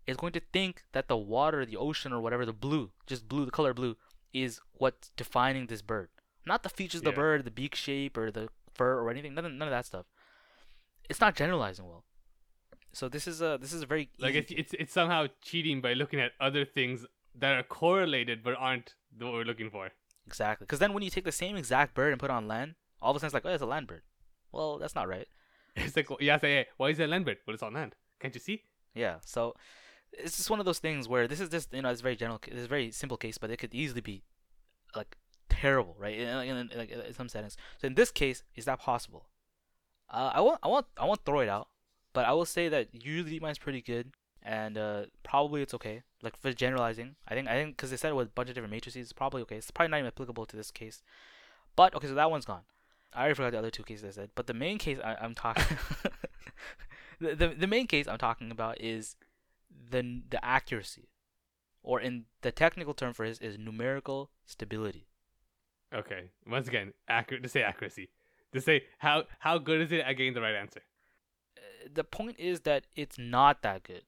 [0.06, 3.44] is going to think that the water, the ocean, or whatever, the blue, just blue,
[3.44, 3.96] the color blue,
[4.32, 6.08] is what's defining this bird.
[6.46, 9.34] Not the features of the bird, the beak shape, or the fur, or anything.
[9.34, 10.06] None none of that stuff.
[11.08, 12.04] It's not generalizing well.
[12.92, 15.94] So this is a this is a very Like it's it's it's somehow cheating by
[15.94, 19.90] looking at other things that are correlated but aren't the what we're looking for.
[20.26, 22.74] exactly because then when you take the same exact bird and put it on land,
[23.00, 24.02] all of a sudden it's like oh it's a land bird.
[24.52, 25.28] Well, that's not right.
[25.76, 27.38] It's like you ask, hey, why is it a land bird?
[27.46, 27.94] Well, it's on land.
[28.20, 28.62] Can't you see?
[28.94, 29.16] Yeah.
[29.24, 29.56] So
[30.12, 32.38] it's just one of those things where this is just you know it's very general,
[32.46, 34.22] it's a very simple case, but it could easily be
[34.94, 35.16] like
[35.48, 36.18] terrible, right?
[36.18, 37.56] In, in, in, like, in some settings.
[37.78, 39.24] So in this case, is that possible?
[40.10, 41.68] Uh, I won't, I won't, I won't throw it out,
[42.12, 46.02] but I will say that usually mine's pretty good, and uh, probably it's okay.
[46.22, 48.54] Like for generalizing, I think, I think because they said it with a bunch of
[48.54, 49.56] different matrices, it's probably okay.
[49.56, 51.02] It's probably not even applicable to this case.
[51.76, 52.62] But okay, so that one's gone.
[53.14, 55.34] I already forgot the other two cases I said, but the main case I, I'm
[55.34, 55.64] talking,
[57.20, 59.16] the, the the main case I'm talking about is
[59.90, 61.08] the the accuracy,
[61.82, 65.06] or in the technical term for this is numerical stability.
[65.94, 66.30] Okay.
[66.46, 67.42] Once again, accurate.
[67.42, 68.08] To say accuracy.
[68.54, 70.82] To say how how good is it at getting the right answer?
[71.92, 74.02] The point is that it's not that good.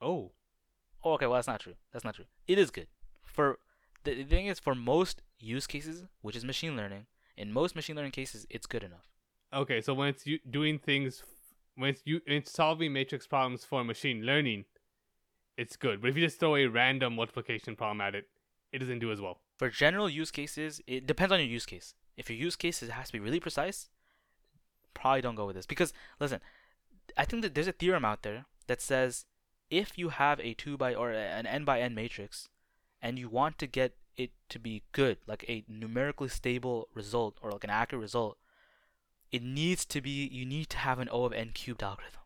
[0.00, 0.32] Oh.
[1.04, 1.74] Oh, okay, well that's not true.
[1.92, 2.24] That's not true.
[2.46, 2.88] It is good.
[3.24, 3.58] For
[4.04, 7.06] the, thing is, for most use cases, which is machine learning,
[7.36, 9.08] in most machine learning cases, it's good enough.
[9.52, 9.80] Okay.
[9.80, 11.22] So when it's you doing things,
[11.76, 14.64] when it's you it's solving matrix problems for machine learning,
[15.56, 16.00] it's good.
[16.00, 18.26] But if you just throw a random multiplication problem at it,
[18.72, 19.40] it doesn't do as well.
[19.56, 21.94] For general use cases, it depends on your use case.
[22.16, 23.88] If your use case has to be really precise,
[24.94, 25.66] probably don't go with this.
[25.66, 26.40] Because listen,
[27.16, 29.24] I think that there's a theorem out there that says
[29.70, 32.48] if you have a two by or an n by n matrix,
[33.02, 37.50] and you want to get it to be good, like a numerically stable result or
[37.52, 38.36] like an accurate result,
[39.30, 42.20] it needs to be you need to have an O of n cubed algorithm.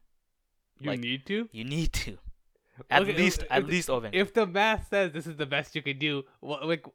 [0.81, 1.49] You Like- need to.
[1.53, 2.19] You need to
[2.91, 4.11] at Okay, least if- at if- least O of n.
[4.15, 6.87] If the math says this is the best you can do, what like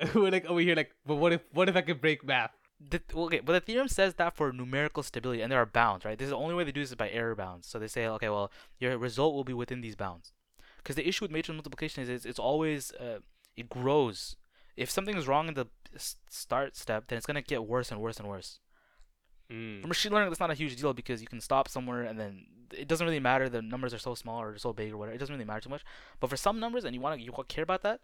[0.14, 2.52] we're like over here like, but what if what if I could break math?
[2.80, 6.18] The, okay, but the theorem says that for numerical stability, and there are bounds, right?
[6.18, 7.66] This is the only way they do this is by error bounds.
[7.66, 10.32] So they say, okay, well, your result will be within these bounds.
[10.78, 13.18] Because the issue with matrix multiplication is it's, it's always uh,
[13.56, 14.36] it grows.
[14.76, 15.66] If something is wrong in the
[15.96, 18.60] start step, then it's gonna get worse and worse and worse.
[19.52, 19.82] Mm.
[19.82, 22.46] For machine learning, that's not a huge deal because you can stop somewhere and then
[22.72, 23.48] it doesn't really matter.
[23.48, 25.14] The numbers are so small or so big or whatever.
[25.14, 25.84] It doesn't really matter too much.
[26.18, 28.00] But for some numbers, and you want to you care about that,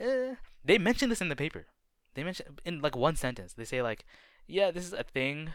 [0.00, 0.34] eh,
[0.64, 1.66] they mention this in the paper.
[2.14, 3.52] They mention in like one sentence.
[3.54, 4.04] They say like,
[4.46, 5.50] yeah, this is a thing,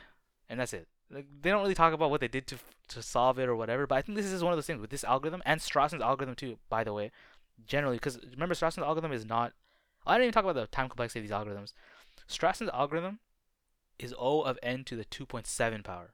[0.49, 0.87] and that's it.
[1.11, 2.57] Like they don't really talk about what they did to
[2.89, 3.85] to solve it or whatever.
[3.87, 6.35] But I think this is one of those things with this algorithm and Strassen's algorithm
[6.35, 6.57] too.
[6.69, 7.11] By the way,
[7.65, 9.53] generally, because remember Strassen's algorithm is not.
[10.07, 11.73] I didn't even talk about the time complexity of these algorithms.
[12.27, 13.19] Strassen's algorithm
[13.97, 16.13] is O of n to the 2.7 power.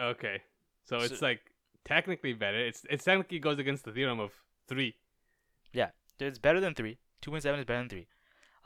[0.00, 0.42] Okay,
[0.84, 1.40] so So- it's like
[1.84, 2.58] technically better.
[2.58, 4.32] It's it technically goes against the theorem of
[4.68, 4.96] three.
[5.72, 6.98] Yeah, It's better than three.
[7.22, 8.06] 2.7 is better than three.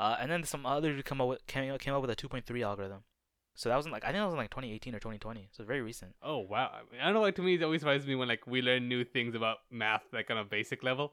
[0.00, 2.64] Uh, and then some other dude come up with came, came up with a 2.3
[2.64, 3.02] algorithm.
[3.54, 5.50] So that was in like I think that was in like 2018 or 2020.
[5.52, 6.14] So very recent.
[6.22, 6.70] Oh wow!
[6.72, 7.20] I, mean, I don't know.
[7.20, 10.04] Like to me, it always surprises me when like we learn new things about math,
[10.10, 11.12] like on a basic level.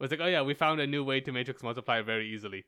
[0.00, 2.64] It's like, oh yeah, we found a new way to matrix multiply very easily.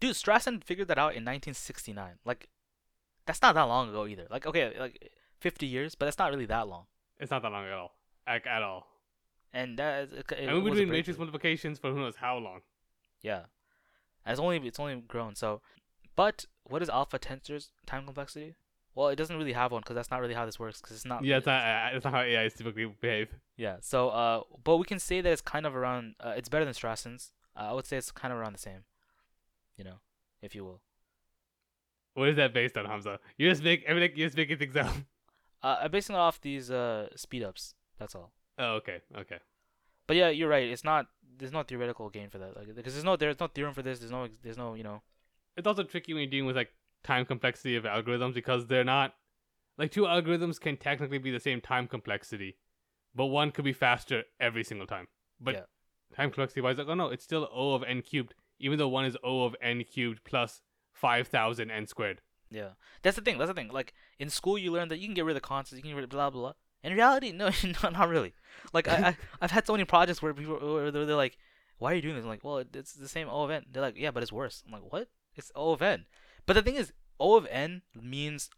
[0.00, 2.14] Dude, Strassen figured that out in 1969.
[2.24, 2.48] Like,
[3.26, 4.26] that's not that long ago either.
[4.30, 6.86] Like, okay, like 50 years, but that's not really that long.
[7.18, 7.92] It's not that long at all,
[8.26, 8.86] like at all.
[9.52, 12.38] And that is, it, it and we've been doing matrix multiplications for who knows how
[12.38, 12.60] long.
[13.20, 13.42] Yeah,
[14.26, 15.34] it's only it's only grown.
[15.34, 15.60] So,
[16.16, 18.54] but what is alpha tensor's time complexity?
[18.94, 20.80] Well, it doesn't really have one because that's not really how this works.
[20.80, 21.24] Because it's not.
[21.24, 21.62] Yeah, it's not.
[21.62, 23.28] Uh, it's not how AIs typically behave.
[23.56, 23.76] Yeah.
[23.80, 26.16] So, uh, but we can say that it's kind of around.
[26.20, 27.32] Uh, it's better than Strassen's.
[27.56, 28.84] Uh, I would say it's kind of around the same.
[29.76, 30.00] You know,
[30.42, 30.80] if you will.
[32.14, 33.20] What is that based on, Hamza?
[33.38, 34.18] You just make everything.
[34.18, 34.92] You just making things up.
[35.62, 37.74] Uh, I'm basing it off these uh speed ups.
[37.98, 38.32] That's all.
[38.58, 39.38] Oh, okay, okay.
[40.10, 40.68] But yeah, you're right.
[40.68, 41.06] It's not
[41.38, 42.56] there's no theoretical gain for that.
[42.56, 44.00] Like because there's no there's no theorem for this.
[44.00, 45.02] There's no there's no you know.
[45.56, 46.72] It's also tricky when you're dealing with like
[47.04, 49.14] time complexity of algorithms because they're not
[49.78, 52.56] like two algorithms can technically be the same time complexity,
[53.14, 55.06] but one could be faster every single time.
[55.40, 55.66] But Yeah.
[56.16, 59.04] time complexity wise, like oh no, it's still O of n cubed, even though one
[59.04, 60.60] is O of n cubed plus
[60.92, 62.20] five thousand n squared.
[62.50, 62.70] Yeah,
[63.02, 63.38] that's the thing.
[63.38, 63.68] That's the thing.
[63.68, 65.78] Like in school, you learn that you can get rid of constants.
[65.78, 66.40] You can get rid of blah blah.
[66.40, 66.52] blah.
[66.82, 67.50] In reality, no,
[67.82, 68.34] no, not really.
[68.72, 71.36] Like I, I I've had so many projects where people where they're, they're like,
[71.78, 73.82] "Why are you doing this?" I'm like, "Well, it's the same O of n." They're
[73.82, 75.08] like, "Yeah, but it's worse." I'm like, "What?
[75.34, 76.06] It's O of n."
[76.46, 78.50] But the thing is, O of n means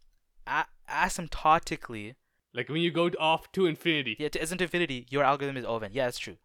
[0.47, 2.15] a- asymptotically.
[2.55, 4.17] Like when you go off to infinity.
[4.19, 5.91] Yeah, to isn't infinity, your algorithm is O of n.
[5.93, 6.37] Yeah, that's true.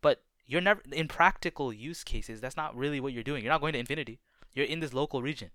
[0.00, 2.40] But you're never in practical use cases.
[2.40, 3.42] That's not really what you're doing.
[3.42, 4.20] You're not going to infinity.
[4.54, 5.50] You're in this local region.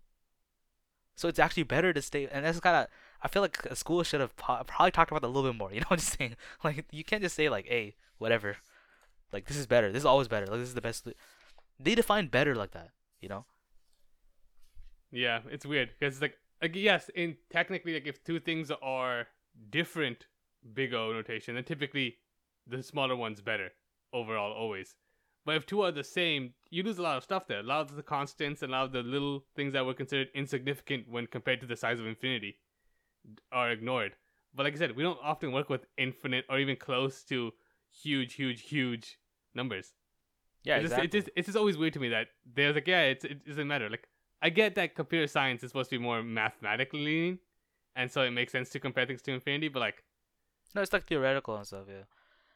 [1.15, 2.27] So it's actually better to stay.
[2.27, 2.87] And that's kind of.
[3.23, 5.57] I feel like a school should have po- probably talked about that a little bit
[5.57, 5.71] more.
[5.73, 6.35] You know what I'm saying?
[6.63, 8.57] Like you can't just say like, "Hey, whatever."
[9.31, 9.91] Like this is better.
[9.91, 10.45] This is always better.
[10.47, 11.07] Like this is the best.
[11.79, 12.89] They define better like that.
[13.21, 13.45] You know?
[15.11, 19.27] Yeah, it's weird because like, like yes, in technically like if two things are
[19.69, 20.25] different
[20.73, 22.17] big O notation, then typically
[22.67, 23.69] the smaller one's better
[24.13, 24.95] overall always.
[25.43, 27.61] But if two are the same, you lose a lot of stuff there.
[27.61, 30.27] A lot of the constants and a lot of the little things that were considered
[30.35, 32.57] insignificant when compared to the size of infinity
[33.51, 34.15] are ignored.
[34.53, 37.51] But like I said, we don't often work with infinite or even close to
[37.89, 39.17] huge, huge, huge
[39.55, 39.93] numbers.
[40.63, 41.07] Yeah, it's exactly.
[41.07, 43.45] Just, it just, it's just always weird to me that there's like, yeah, it's, it
[43.45, 43.89] doesn't matter.
[43.89, 44.07] Like,
[44.41, 47.39] I get that computer science is supposed to be more mathematically leaning,
[47.95, 49.69] and so it makes sense to compare things to infinity.
[49.69, 50.03] But like,
[50.73, 52.03] No, it's like theoretical and stuff, yeah.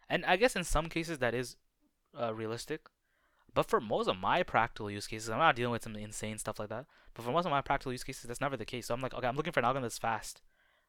[0.09, 1.57] And I guess in some cases that is
[2.19, 2.81] uh, realistic.
[3.53, 6.59] But for most of my practical use cases, I'm not dealing with some insane stuff
[6.59, 6.85] like that.
[7.13, 8.87] But for most of my practical use cases, that's never the case.
[8.87, 10.41] So I'm like, okay, I'm looking for an algorithm that's fast.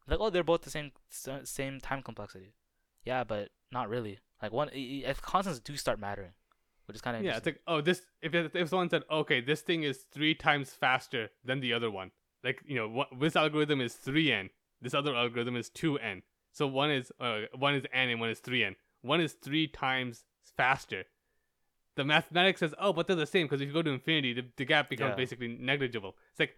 [0.09, 2.55] Like, oh, they're both the same same time complexity.
[3.05, 4.19] Yeah, but not really.
[4.43, 6.33] Like one, if constants do start mattering,
[6.87, 9.63] which is kind of yeah, it's like, oh, this if if someone said, okay, this
[9.63, 12.11] thing is three times faster than the other one,
[12.45, 14.51] like you know, what, this algorithm is three n,
[14.81, 16.23] this other algorithm is two n.
[16.53, 18.77] So one is uh, one is n and one is three n.
[19.03, 20.25] One is three times
[20.57, 21.05] faster.
[21.97, 24.45] The mathematics says, oh, but they're the same because if you go to infinity, the,
[24.57, 25.17] the gap becomes Yeah.
[25.17, 26.17] basically negligible.
[26.31, 26.57] It's like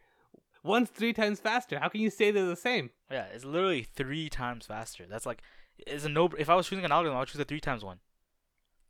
[0.63, 1.79] one's three times faster.
[1.79, 2.91] How can you say they're the same?
[3.11, 5.07] yeah, it's literally three times faster.
[5.09, 5.43] That's like,
[5.79, 6.29] it's a no.
[6.39, 7.99] If I was choosing an algorithm, I would choose a three times one.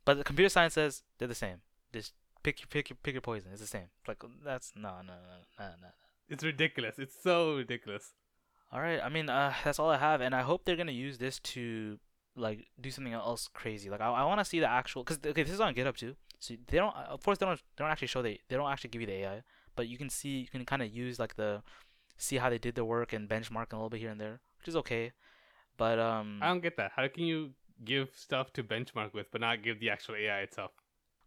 [0.05, 1.61] But the computer science says they're the same.
[1.93, 2.13] Just
[2.43, 3.51] pick your pick your pick your poison.
[3.51, 3.89] It's the same.
[4.07, 5.87] Like that's no no no no no.
[6.27, 6.97] It's ridiculous.
[6.97, 8.13] It's so ridiculous.
[8.71, 8.99] All right.
[9.03, 11.99] I mean, uh, that's all I have, and I hope they're gonna use this to
[12.35, 13.89] like do something else crazy.
[13.89, 16.15] Like I, I want to see the actual because okay, this is on GitHub too.
[16.39, 18.91] So they don't, of course, they don't they don't actually show the they don't actually
[18.91, 19.43] give you the AI,
[19.79, 21.61] but you can see you can kind of use like the
[22.17, 24.67] see how they did their work and benchmark a little bit here and there, which
[24.67, 25.13] is okay.
[25.77, 26.91] But um, I don't get that.
[26.97, 27.51] How can you
[27.85, 30.71] give stuff to benchmark with, but not give the actual AI itself?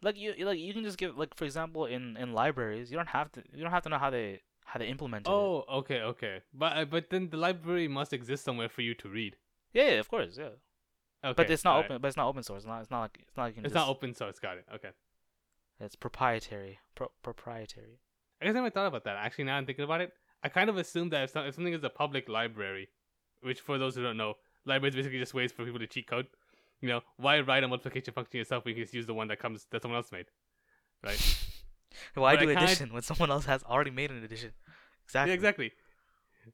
[0.03, 3.09] like you like you can just give like for example in in libraries you don't
[3.09, 5.35] have to you don't have to know how they how they implemented it.
[5.35, 6.43] Oh, okay, okay.
[6.53, 9.37] But uh, but then the library must exist somewhere for you to read.
[9.73, 10.57] Yeah, yeah, of course, yeah.
[11.25, 12.01] Okay, but it's not open.
[12.01, 12.63] But it's not open source.
[12.63, 12.81] It's not.
[12.83, 13.19] It's not like.
[13.27, 14.39] It's not like you can It's just, not open source.
[14.39, 14.67] Got it.
[14.75, 14.91] Okay.
[15.79, 16.79] It's proprietary.
[16.95, 18.01] Pro- proprietary.
[18.43, 19.17] I guess I never thought about that.
[19.17, 20.13] Actually, now I'm thinking about it,
[20.43, 22.89] I kind of assumed that if, some, if something is a public library,
[23.41, 24.35] which for those who don't know,
[24.67, 26.27] libraries basically just ways for people to cheat code.
[26.81, 29.29] You know, why write a multiplication function yourself when you can just use the one
[29.29, 30.27] that comes that someone else made,
[31.05, 31.39] right?
[32.15, 34.53] Why But do addition when someone else has already made an addition?
[35.05, 35.31] Exactly.
[35.31, 35.73] Yeah, exactly.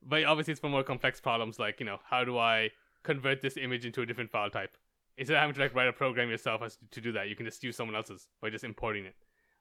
[0.02, 2.70] But obviously, it's for more complex problems like you know, how do I
[3.04, 4.76] convert this image into a different file type?
[5.16, 7.46] Instead of having to like write a program yourself as to do that, you can
[7.46, 9.14] just use someone else's by just importing it.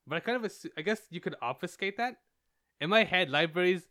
[0.08, 2.16] But I kind of, assu- I guess you could obfuscate that.
[2.80, 3.89] In my head, libraries,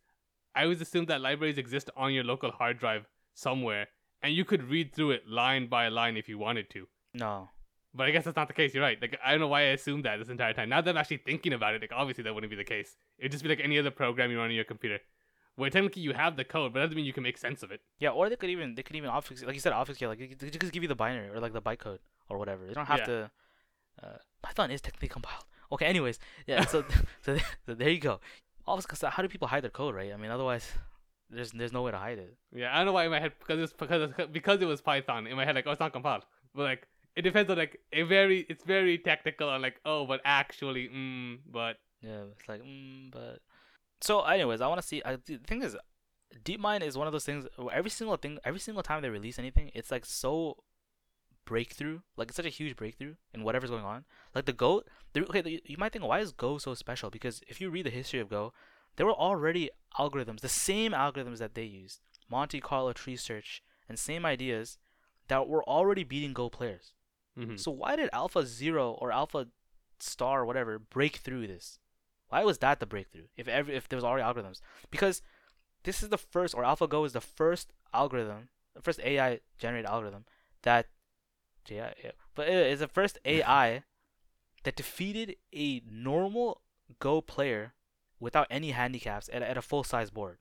[0.55, 3.89] I always assumed that libraries exist on your local hard drive somewhere,
[4.23, 6.89] and you could read through it line by line if you wanted to.
[7.12, 7.51] No.
[7.93, 8.75] But I guess that's not the case.
[8.75, 9.01] You're right.
[9.01, 10.69] Like I don't know why I assumed that this entire time.
[10.69, 12.97] Now that I'm actually thinking about it, like obviously that wouldn't be the case.
[13.19, 14.99] It'd just be like any other program you run on your computer,
[15.57, 17.71] where technically you have the code, but that doesn't mean you can make sense of
[17.71, 17.81] it.
[17.99, 20.09] Yeah, or they could even they could even obfuscate, like you said, obfuscate.
[20.09, 21.99] Like they could just give you the binary or like the bytecode
[22.29, 22.67] or whatever.
[22.67, 23.05] They don't have Yeah.
[23.07, 23.31] to.
[24.03, 25.45] Uh, Python is technically compiled.
[25.73, 25.87] Okay.
[25.87, 26.64] Anyways, yeah.
[26.67, 26.85] So
[27.23, 27.37] so,
[27.67, 28.21] so there you go.
[28.67, 30.12] Obviously, 'cause how do people hide their code, right?
[30.12, 30.67] I mean, otherwise,
[31.31, 32.37] there's there's no way to hide it.
[32.55, 34.81] Yeah, I don't know why in my head because it's because it's, because it was
[34.81, 37.81] Python in my head like oh it's not compiled, but like it depends on like
[37.93, 42.62] a very it's very technical and like oh but actually mm but Yeah, it's like,
[42.62, 43.41] mm, but.
[44.03, 45.03] So, anyways, I want to see.
[45.05, 45.75] I, the thing is,
[46.45, 47.47] DeepMind is one of those things.
[47.57, 50.59] Where every single thing, every single time they release anything, it's like so
[51.47, 52.01] breakthrough.
[52.18, 54.05] Like it's such a huge breakthrough in whatever's going on.
[54.34, 54.82] Like the Go.
[55.14, 57.09] The, okay, the, you might think, why is Go so special?
[57.09, 58.53] Because if you read the history of Go,
[58.97, 63.99] there were already algorithms, the same algorithms that they used, Monte Carlo tree search, and
[63.99, 64.76] same ideas
[65.28, 66.92] that were already beating Go players.
[67.38, 67.59] mhm.
[67.59, 69.49] So why did Alpha Zero or Alpha
[69.99, 71.78] star or whatever break through this?
[72.28, 73.28] Why was that the breakthrough?
[73.36, 75.22] If every if there was already algorithms, because
[75.84, 80.24] this is the first or AlphaGo is the first algorithm, the first AI generated algorithm
[80.62, 80.86] that,
[81.71, 83.83] yeah, yeah but it is the first AI
[84.64, 86.61] that defeated a normal
[87.01, 87.75] Go player
[88.21, 90.39] without any handicaps at, at a full size board.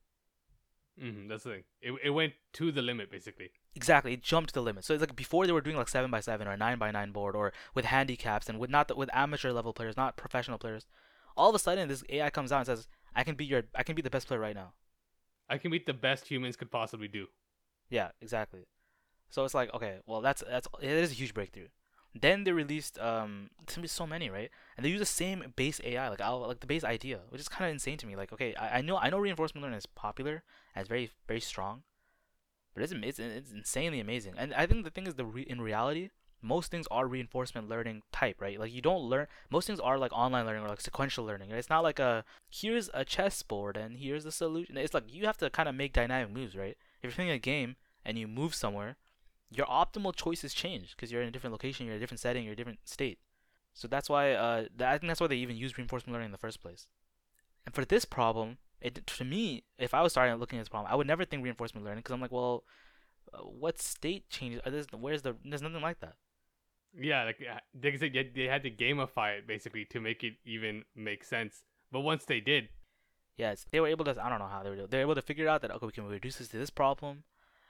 [1.00, 1.64] hmm that's the thing.
[1.82, 3.50] It, it went to the limit basically.
[3.74, 4.86] Exactly, it jumped the limit.
[4.86, 7.12] So it's like before they were doing like seven by seven or nine by nine
[7.12, 10.86] board or with handicaps and with not the, with amateur level players, not professional players.
[11.36, 13.84] All of a sudden, this AI comes out and says, "I can be your, I
[13.84, 14.74] can be the best player right now."
[15.50, 17.28] I can beat the best humans could possibly do.
[17.90, 18.66] Yeah, exactly.
[19.30, 21.68] So it's like, okay, well, that's that's it is a huge breakthrough.
[22.20, 24.50] Then they released um, so many, right?
[24.78, 27.50] And they use the same base AI, like I'll, like the base idea, which is
[27.50, 28.16] kind of insane to me.
[28.16, 31.42] Like, okay, I, I know I know reinforcement learning is popular and it's very very
[31.42, 31.84] strong,
[32.74, 34.34] but it's it's, it's insanely amazing.
[34.38, 36.10] And I think the thing is the re- in reality,
[36.42, 38.60] most things are reinforcement learning type, right?
[38.60, 41.50] Like you don't learn most things are like online learning or like sequential learning.
[41.50, 41.60] Right?
[41.60, 44.78] It's not like a here's a chessboard and here's the solution.
[44.78, 46.78] It's like you have to kind of make dynamic moves, right?
[47.02, 48.98] If you're playing a game and you move somewhere,
[49.50, 52.44] your optimal choices change because you're in a different location, you're in a different setting,
[52.44, 53.20] you're in a different state.
[53.74, 56.38] So that's why uh, I think that's why they even use reinforcement learning in the
[56.38, 56.88] first place.
[57.66, 60.92] And for this problem, it to me, if I was starting looking at this problem,
[60.92, 62.64] I would never think reinforcement learning because I'm like, well,
[63.34, 64.62] uh, what state changes?
[64.66, 65.36] Are this, where's the?
[65.44, 66.16] There's nothing like that.
[66.98, 70.84] Yeah, like uh, they said, they had to gamify it basically to make it even
[70.96, 71.64] make sense.
[71.92, 72.70] But once they did,
[73.38, 74.12] Yes, they were able to.
[74.24, 74.88] I don't know how they were.
[74.88, 77.24] They were able to figure out that okay, we can reduce this to this problem,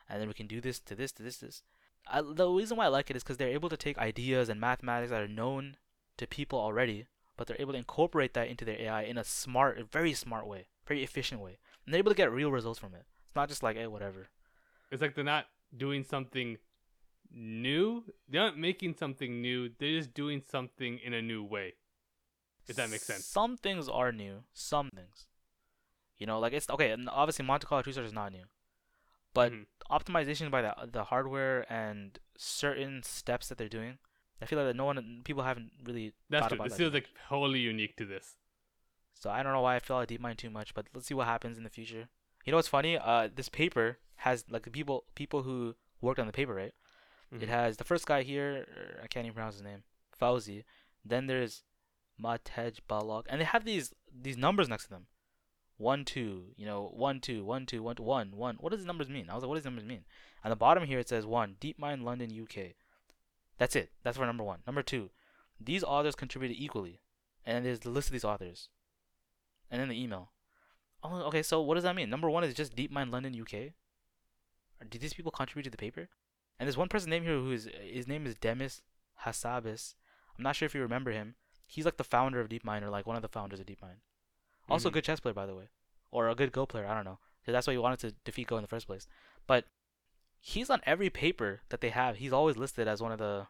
[0.10, 1.64] and then we can do this to this to this this.
[2.08, 4.60] I, the reason why I like it is because they're able to take ideas and
[4.60, 5.78] mathematics that are known
[6.18, 9.80] to people already, but they're able to incorporate that into their AI in a smart,
[9.80, 12.94] a very smart way, very efficient way, and they're able to get real results from
[12.94, 13.06] it.
[13.26, 14.28] It's not just like, hey, whatever.
[14.92, 16.58] it's like they're not doing something
[17.34, 18.04] new.
[18.30, 19.70] They're not making something new.
[19.80, 21.74] They're just doing something in a new way.
[22.68, 23.26] If that makes sense.
[23.26, 24.44] Some things are new.
[24.54, 25.28] Some things.
[26.18, 26.92] You know, like it's okay.
[26.92, 28.44] And obviously, Monte Carlo tree search is not new,
[29.36, 29.66] but Mhm.
[29.98, 34.00] optimization by the the hardware and certain steps that they're doing,
[34.42, 36.58] I feel like that no one, people haven't really That's thought true.
[36.58, 38.38] about This feels like wholly unique to this.
[39.14, 41.28] So I don't know why I feel like DeepMind too much, but let's see what
[41.28, 42.10] happens in the future.
[42.46, 42.98] You know what's funny?
[42.98, 46.74] Uh, this paper has like the people people who worked on the paper, right?
[47.32, 47.56] It Mhm.
[47.60, 48.50] has the first guy here.
[48.78, 49.84] er, I can't even pronounce his name.
[50.20, 50.64] Fawzi.
[51.04, 51.64] Then there's
[52.22, 53.94] Matej Balog, and they have these
[54.26, 55.08] these numbers next to them.
[55.78, 58.56] One two, you know, one two, one two, one one one.
[58.60, 59.30] What does the numbers mean?
[59.30, 60.06] I was like, what does the numbers mean?
[60.44, 61.56] On the bottom here it says one.
[61.60, 62.76] DeepMind London UK.
[63.58, 63.92] That's it.
[64.04, 64.60] That's for number one.
[64.66, 65.10] Number two,
[65.60, 67.02] these authors contributed equally,
[67.46, 68.70] and there's the list of these authors,
[69.70, 70.32] and then the email.
[71.04, 71.44] Oh, okay.
[71.44, 72.10] So what does that mean?
[72.10, 73.74] Number one is just DeepMind London UK.
[74.90, 76.10] Did these people contribute to the paper?
[76.60, 78.82] And there's one person named here who is his name is Demis
[79.26, 79.96] Hassabis.
[80.38, 81.36] I'm not sure if you remember him.
[81.68, 84.00] He's like the founder of DeepMind or like one of the founders of DeepMind.
[84.70, 84.96] Also a Mhm.
[84.96, 85.70] good chess player by the way,
[86.12, 86.86] or a good Go player.
[86.88, 87.20] I don't know.
[87.46, 89.08] that's why he wanted to defeat Go in the first place.
[89.46, 89.66] But
[90.40, 92.18] he's on every paper that they have.
[92.18, 93.48] He's always listed as one of the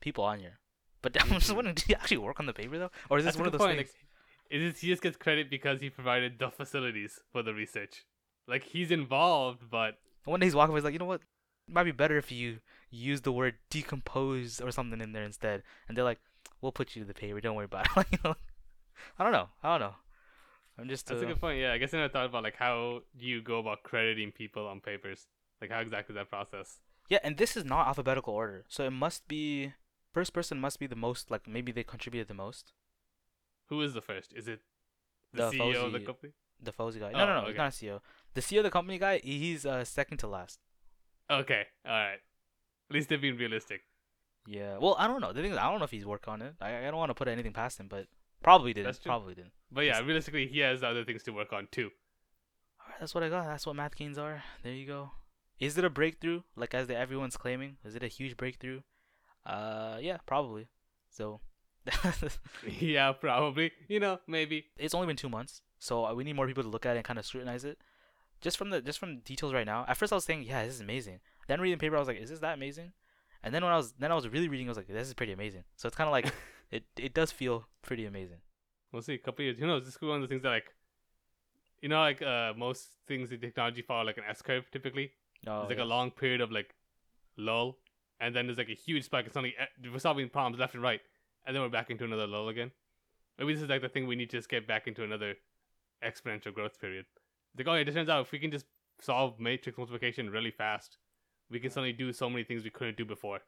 [0.00, 0.58] people on here.
[1.02, 1.54] But I'm just Mhm.
[1.56, 3.52] wondering, did he actually work on the paper though, or is this That's one of
[3.52, 3.78] those point.
[3.78, 3.90] things?
[3.92, 4.02] Like,
[4.50, 8.04] is this, he just gets credit because he provided the facilities for the research.
[8.48, 11.20] Like he's involved, but One day he's walking away, he's like, you know what?
[11.68, 12.60] It might be better if you
[12.90, 15.62] use the word decompose or something in there instead.
[15.88, 16.20] And they're like,
[16.60, 17.40] we'll put you to the paper.
[17.40, 17.92] Don't worry about it.
[17.96, 18.34] Like, you know,
[19.18, 19.48] I don't know.
[19.62, 19.94] I don't know.
[20.78, 21.06] I'm just.
[21.06, 21.58] that's uh, a good point.
[21.60, 24.66] Yeah, I guess I never thought about like how do you go about crediting people
[24.66, 25.26] on papers?
[25.60, 26.80] Like how exactly is that process?
[27.08, 29.72] Yeah, and this is not alphabetical order, so it must be
[30.12, 32.72] first person must be the most like maybe they contributed the most.
[33.68, 34.32] Who is the first?
[34.34, 34.60] Is it
[35.32, 36.32] the, The CEO of the company?
[36.62, 37.10] The Fawzi guy.
[37.12, 37.40] Oh, No, no, no.
[37.40, 37.48] okay.
[37.48, 38.00] He's not a CEO.
[38.34, 40.60] The CEO of the company guy, he's uh, second to last.
[41.30, 42.20] Okay, all right.
[42.88, 43.82] At least they're being realistic.
[44.46, 44.78] Yeah.
[44.78, 45.32] Well, I don't know.
[45.32, 46.54] The thing is, I don't know if he's worked on it.
[46.60, 48.06] I, I don't want to put anything past him, but
[48.46, 48.86] probably didn't.
[48.86, 48.98] That's.
[48.98, 49.50] Probably didn't.
[49.72, 51.90] But yeah, realistically, he has other things to work on too.
[52.80, 53.44] All right, that's what I got.
[53.46, 54.44] That's what math gains are.
[54.62, 55.10] There you go.
[55.58, 56.42] Is it a breakthrough?
[56.54, 58.82] Like as the, everyone's claiming, is it a huge breakthrough?
[59.44, 60.68] Uh, yeah, probably.
[61.10, 61.40] So,
[62.78, 63.72] yeah, probably.
[63.88, 64.66] You know, maybe.
[64.76, 66.98] it's only been two months, so uh, we need more people to look at it
[66.98, 67.78] and kind of scrutinize it.
[68.40, 69.84] Just from the just from the details right now.
[69.88, 71.18] At first, I was saying, yeah, this is amazing.
[71.48, 72.92] Then reading the paper, I was like, is this that amazing?
[73.42, 75.14] And then when I was then I was really reading, I was like, this is
[75.14, 75.64] pretty amazing.
[75.76, 76.32] So it's kind of like
[76.70, 78.38] it it does feel pretty amazing.
[78.92, 79.14] We'll see.
[79.14, 79.58] A couple years.
[79.58, 79.84] Who knows?
[79.84, 80.72] This could be one of the things that like,
[81.80, 85.12] you know, like uh, most things in technology follow like an S curve typically.
[85.46, 85.84] Oh, There's like yeah.
[85.84, 86.74] a long period of like
[87.36, 87.78] lull,
[88.20, 89.24] and then there's like a huge spike.
[89.24, 91.00] And suddenly eh, we're solving problems left and right,
[91.46, 92.70] and then we're back into another lull again.
[93.38, 95.34] Maybe this is like the thing we need to just get back into another
[96.02, 97.04] exponential growth period.
[97.56, 98.66] Like, oh, yeah, it turns out if we can just
[99.00, 100.98] solve matrix multiplication really fast,
[101.50, 103.40] we can suddenly do so many things we couldn't do before.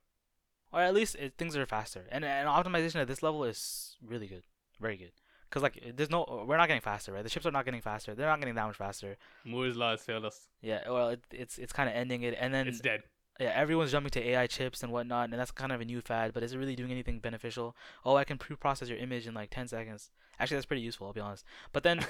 [0.72, 2.06] Or at least it, things are faster.
[2.10, 4.44] And and optimization at this level is really good,
[4.80, 5.12] very good.
[5.50, 7.24] Cause like there's no, we're not getting faster, right?
[7.24, 8.14] The chips are not getting faster.
[8.14, 9.16] They're not getting that much faster.
[9.46, 10.46] Moore's law has failed us.
[10.60, 13.00] Yeah, well, it, it's it's kind of ending it, and then It's dead.
[13.40, 16.34] yeah, everyone's jumping to AI chips and whatnot, and that's kind of a new fad.
[16.34, 17.74] But is it really doing anything beneficial?
[18.04, 20.10] Oh, I can pre-process your image in like 10 seconds.
[20.38, 21.06] Actually, that's pretty useful.
[21.06, 21.44] I'll be honest.
[21.72, 22.04] But then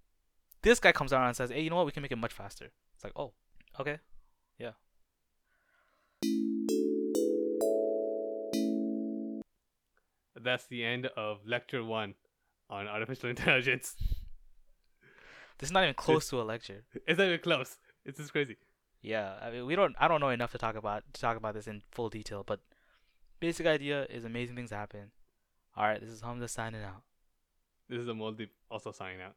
[0.62, 1.86] this guy comes around and says, "Hey, you know what?
[1.86, 3.32] We can make it much faster." It's like, oh,
[3.80, 3.98] okay.
[10.44, 12.14] That's the end of lecture one
[12.70, 13.96] on artificial intelligence.
[15.58, 16.84] This is not even close to a lecture.
[17.08, 17.78] It's not even close.
[18.04, 18.56] It's just crazy.
[19.00, 19.94] Yeah, I mean, we don't.
[19.98, 22.60] I don't know enough to talk about to talk about this in full detail, but
[23.40, 25.10] basic idea is amazing things happen.
[25.76, 27.02] All right, this is Hamza signing out.
[27.88, 29.34] This is a multi also signing out.